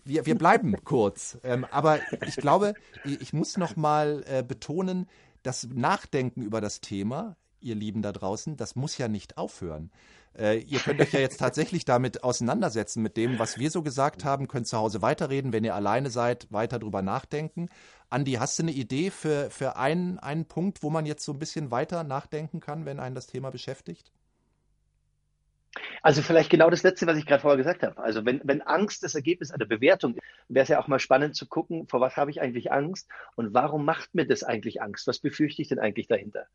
wir, 0.04 0.26
wir 0.26 0.34
bleiben 0.36 0.76
kurz. 0.84 1.38
Ähm, 1.42 1.64
aber 1.70 2.00
ich 2.26 2.36
glaube, 2.36 2.74
ich 3.06 3.32
muss 3.32 3.56
noch 3.56 3.74
mal 3.74 4.22
äh, 4.26 4.42
betonen, 4.42 5.08
das 5.42 5.66
Nachdenken 5.72 6.42
über 6.42 6.60
das 6.60 6.82
Thema 6.82 7.38
ihr 7.60 7.74
Lieben 7.74 8.02
da 8.02 8.12
draußen, 8.12 8.56
das 8.56 8.76
muss 8.76 8.98
ja 8.98 9.08
nicht 9.08 9.38
aufhören. 9.38 9.90
Äh, 10.38 10.60
ihr 10.60 10.78
könnt 10.78 11.00
euch 11.00 11.12
ja 11.12 11.20
jetzt 11.20 11.38
tatsächlich 11.38 11.84
damit 11.84 12.22
auseinandersetzen, 12.22 13.02
mit 13.02 13.16
dem, 13.16 13.38
was 13.38 13.58
wir 13.58 13.70
so 13.70 13.82
gesagt 13.82 14.24
haben, 14.24 14.48
könnt 14.48 14.68
zu 14.68 14.78
Hause 14.78 15.02
weiterreden, 15.02 15.52
wenn 15.52 15.64
ihr 15.64 15.74
alleine 15.74 16.10
seid, 16.10 16.46
weiter 16.50 16.78
drüber 16.78 17.02
nachdenken. 17.02 17.68
Andi, 18.10 18.32
hast 18.32 18.58
du 18.58 18.64
eine 18.64 18.72
Idee 18.72 19.10
für, 19.10 19.50
für 19.50 19.76
einen, 19.76 20.18
einen 20.18 20.44
Punkt, 20.44 20.82
wo 20.82 20.90
man 20.90 21.06
jetzt 21.06 21.24
so 21.24 21.32
ein 21.32 21.38
bisschen 21.38 21.70
weiter 21.70 22.02
nachdenken 22.02 22.60
kann, 22.60 22.84
wenn 22.84 22.98
einen 22.98 23.14
das 23.14 23.28
Thema 23.28 23.50
beschäftigt? 23.50 24.12
Also 26.02 26.22
vielleicht 26.22 26.50
genau 26.50 26.70
das 26.70 26.82
Letzte, 26.82 27.06
was 27.06 27.16
ich 27.18 27.26
gerade 27.26 27.42
vorher 27.42 27.56
gesagt 27.56 27.82
habe. 27.84 28.02
Also 28.02 28.24
wenn, 28.24 28.40
wenn 28.42 28.62
Angst 28.62 29.04
das 29.04 29.14
Ergebnis 29.14 29.52
einer 29.52 29.66
Bewertung 29.66 30.14
ist, 30.14 30.22
wäre 30.48 30.64
es 30.64 30.68
ja 30.68 30.80
auch 30.80 30.88
mal 30.88 30.98
spannend 30.98 31.36
zu 31.36 31.46
gucken, 31.46 31.86
vor 31.86 32.00
was 32.00 32.16
habe 32.16 32.30
ich 32.30 32.40
eigentlich 32.40 32.72
Angst 32.72 33.08
und 33.36 33.54
warum 33.54 33.84
macht 33.84 34.14
mir 34.14 34.26
das 34.26 34.42
eigentlich 34.42 34.82
Angst? 34.82 35.06
Was 35.06 35.20
befürchte 35.20 35.62
ich 35.62 35.68
denn 35.68 35.78
eigentlich 35.78 36.08
dahinter? 36.08 36.46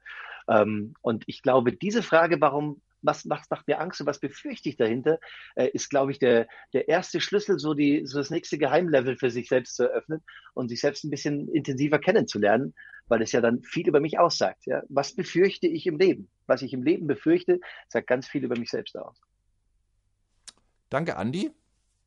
Ähm, 0.49 0.95
und 1.01 1.23
ich 1.27 1.41
glaube, 1.41 1.71
diese 1.71 2.03
Frage, 2.03 2.41
warum, 2.41 2.81
was, 3.05 3.29
was 3.29 3.49
macht 3.49 3.67
mir 3.67 3.79
Angst 3.79 4.01
und 4.01 4.07
was 4.07 4.19
befürchte 4.19 4.69
ich 4.69 4.77
dahinter, 4.77 5.19
äh, 5.55 5.67
ist, 5.69 5.89
glaube 5.89 6.11
ich, 6.11 6.19
der, 6.19 6.47
der 6.73 6.87
erste 6.87 7.21
Schlüssel, 7.21 7.59
so, 7.59 7.73
die, 7.73 8.05
so 8.05 8.17
das 8.17 8.29
nächste 8.29 8.57
Geheimlevel 8.57 9.17
für 9.17 9.29
sich 9.29 9.47
selbst 9.47 9.75
zu 9.75 9.83
eröffnen 9.83 10.23
und 10.53 10.69
sich 10.69 10.81
selbst 10.81 11.03
ein 11.03 11.09
bisschen 11.09 11.47
intensiver 11.49 11.99
kennenzulernen, 11.99 12.73
weil 13.07 13.21
es 13.21 13.31
ja 13.31 13.41
dann 13.41 13.61
viel 13.61 13.87
über 13.87 13.99
mich 13.99 14.19
aussagt. 14.19 14.65
Ja? 14.65 14.83
Was 14.89 15.13
befürchte 15.15 15.67
ich 15.67 15.85
im 15.87 15.97
Leben? 15.97 16.29
Was 16.47 16.61
ich 16.61 16.73
im 16.73 16.83
Leben 16.83 17.07
befürchte, 17.07 17.59
sagt 17.89 18.07
ganz 18.07 18.27
viel 18.27 18.43
über 18.43 18.57
mich 18.57 18.69
selbst 18.69 18.97
aus. 18.97 19.19
Danke, 20.89 21.17
Andi. 21.17 21.51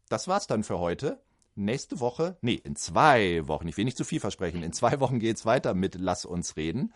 Das 0.09 0.29
war's 0.29 0.47
dann 0.47 0.65
für 0.65 0.79
heute. 0.79 1.21
Nächste 1.55 1.99
Woche, 1.99 2.39
nee, 2.41 2.61
in 2.63 2.77
zwei 2.77 3.47
Wochen, 3.49 3.67
ich 3.67 3.77
will 3.77 3.85
nicht 3.85 3.97
zu 3.97 4.05
viel 4.05 4.21
versprechen, 4.21 4.63
in 4.63 4.73
zwei 4.73 5.01
Wochen 5.01 5.19
geht's 5.19 5.45
weiter 5.45 5.75
mit 5.75 5.97
Lass 5.97 6.25
uns 6.25 6.57
reden. 6.57 6.95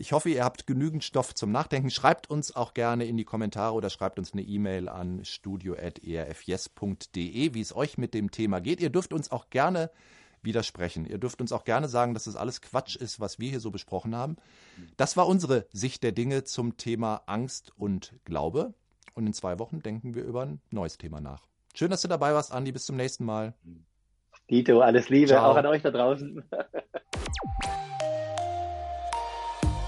Ich 0.00 0.12
hoffe, 0.12 0.30
ihr 0.30 0.44
habt 0.44 0.66
genügend 0.66 1.04
Stoff 1.04 1.34
zum 1.34 1.52
Nachdenken. 1.52 1.90
Schreibt 1.90 2.30
uns 2.30 2.56
auch 2.56 2.72
gerne 2.72 3.04
in 3.04 3.18
die 3.18 3.26
Kommentare 3.26 3.74
oder 3.74 3.90
schreibt 3.90 4.18
uns 4.18 4.32
eine 4.32 4.40
E-Mail 4.40 4.88
an 4.88 5.26
studio.erfjes.de, 5.26 7.52
wie 7.52 7.60
es 7.60 7.76
euch 7.76 7.98
mit 7.98 8.14
dem 8.14 8.30
Thema 8.30 8.62
geht. 8.62 8.80
Ihr 8.80 8.88
dürft 8.88 9.12
uns 9.12 9.30
auch 9.30 9.50
gerne 9.50 9.90
widersprechen. 10.40 11.04
Ihr 11.04 11.18
dürft 11.18 11.42
uns 11.42 11.52
auch 11.52 11.64
gerne 11.64 11.86
sagen, 11.86 12.14
dass 12.14 12.24
das 12.24 12.34
alles 12.34 12.62
Quatsch 12.62 12.96
ist, 12.96 13.20
was 13.20 13.38
wir 13.38 13.50
hier 13.50 13.60
so 13.60 13.70
besprochen 13.70 14.16
haben. 14.16 14.36
Das 14.96 15.18
war 15.18 15.28
unsere 15.28 15.66
Sicht 15.70 16.02
der 16.02 16.12
Dinge 16.12 16.44
zum 16.44 16.78
Thema 16.78 17.20
Angst 17.26 17.70
und 17.76 18.14
Glaube. 18.24 18.72
Und 19.12 19.26
in 19.26 19.34
zwei 19.34 19.58
Wochen 19.58 19.82
denken 19.82 20.14
wir 20.14 20.24
über 20.24 20.46
ein 20.46 20.62
neues 20.70 20.96
Thema 20.96 21.20
nach. 21.20 21.42
Schön, 21.74 21.90
dass 21.90 22.00
du 22.00 22.08
dabei 22.08 22.32
warst, 22.32 22.52
Andi. 22.52 22.72
Bis 22.72 22.86
zum 22.86 22.96
nächsten 22.96 23.26
Mal. 23.26 23.52
Dito, 24.48 24.80
alles 24.80 25.10
Liebe, 25.10 25.26
Ciao. 25.26 25.50
auch 25.50 25.56
an 25.56 25.66
euch 25.66 25.82
da 25.82 25.90
draußen. 25.90 26.42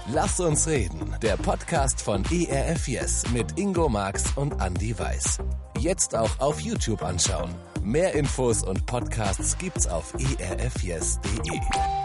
Lass 0.07 0.39
uns 0.41 0.67
reden. 0.67 1.15
Der 1.21 1.37
Podcast 1.37 2.01
von 2.01 2.23
ERF 2.29 2.89
Yes 2.89 3.23
mit 3.31 3.57
Ingo 3.57 3.87
Marx 3.87 4.25
und 4.35 4.61
Andy 4.61 4.97
Weiß. 4.97 5.39
Jetzt 5.79 6.13
auch 6.13 6.39
auf 6.39 6.59
YouTube 6.59 7.01
anschauen. 7.03 7.49
Mehr 7.81 8.13
Infos 8.13 8.63
und 8.63 8.85
Podcasts 8.85 9.57
gibt's 9.57 9.87
auf 9.87 10.13
erfyes.de. 10.39 12.02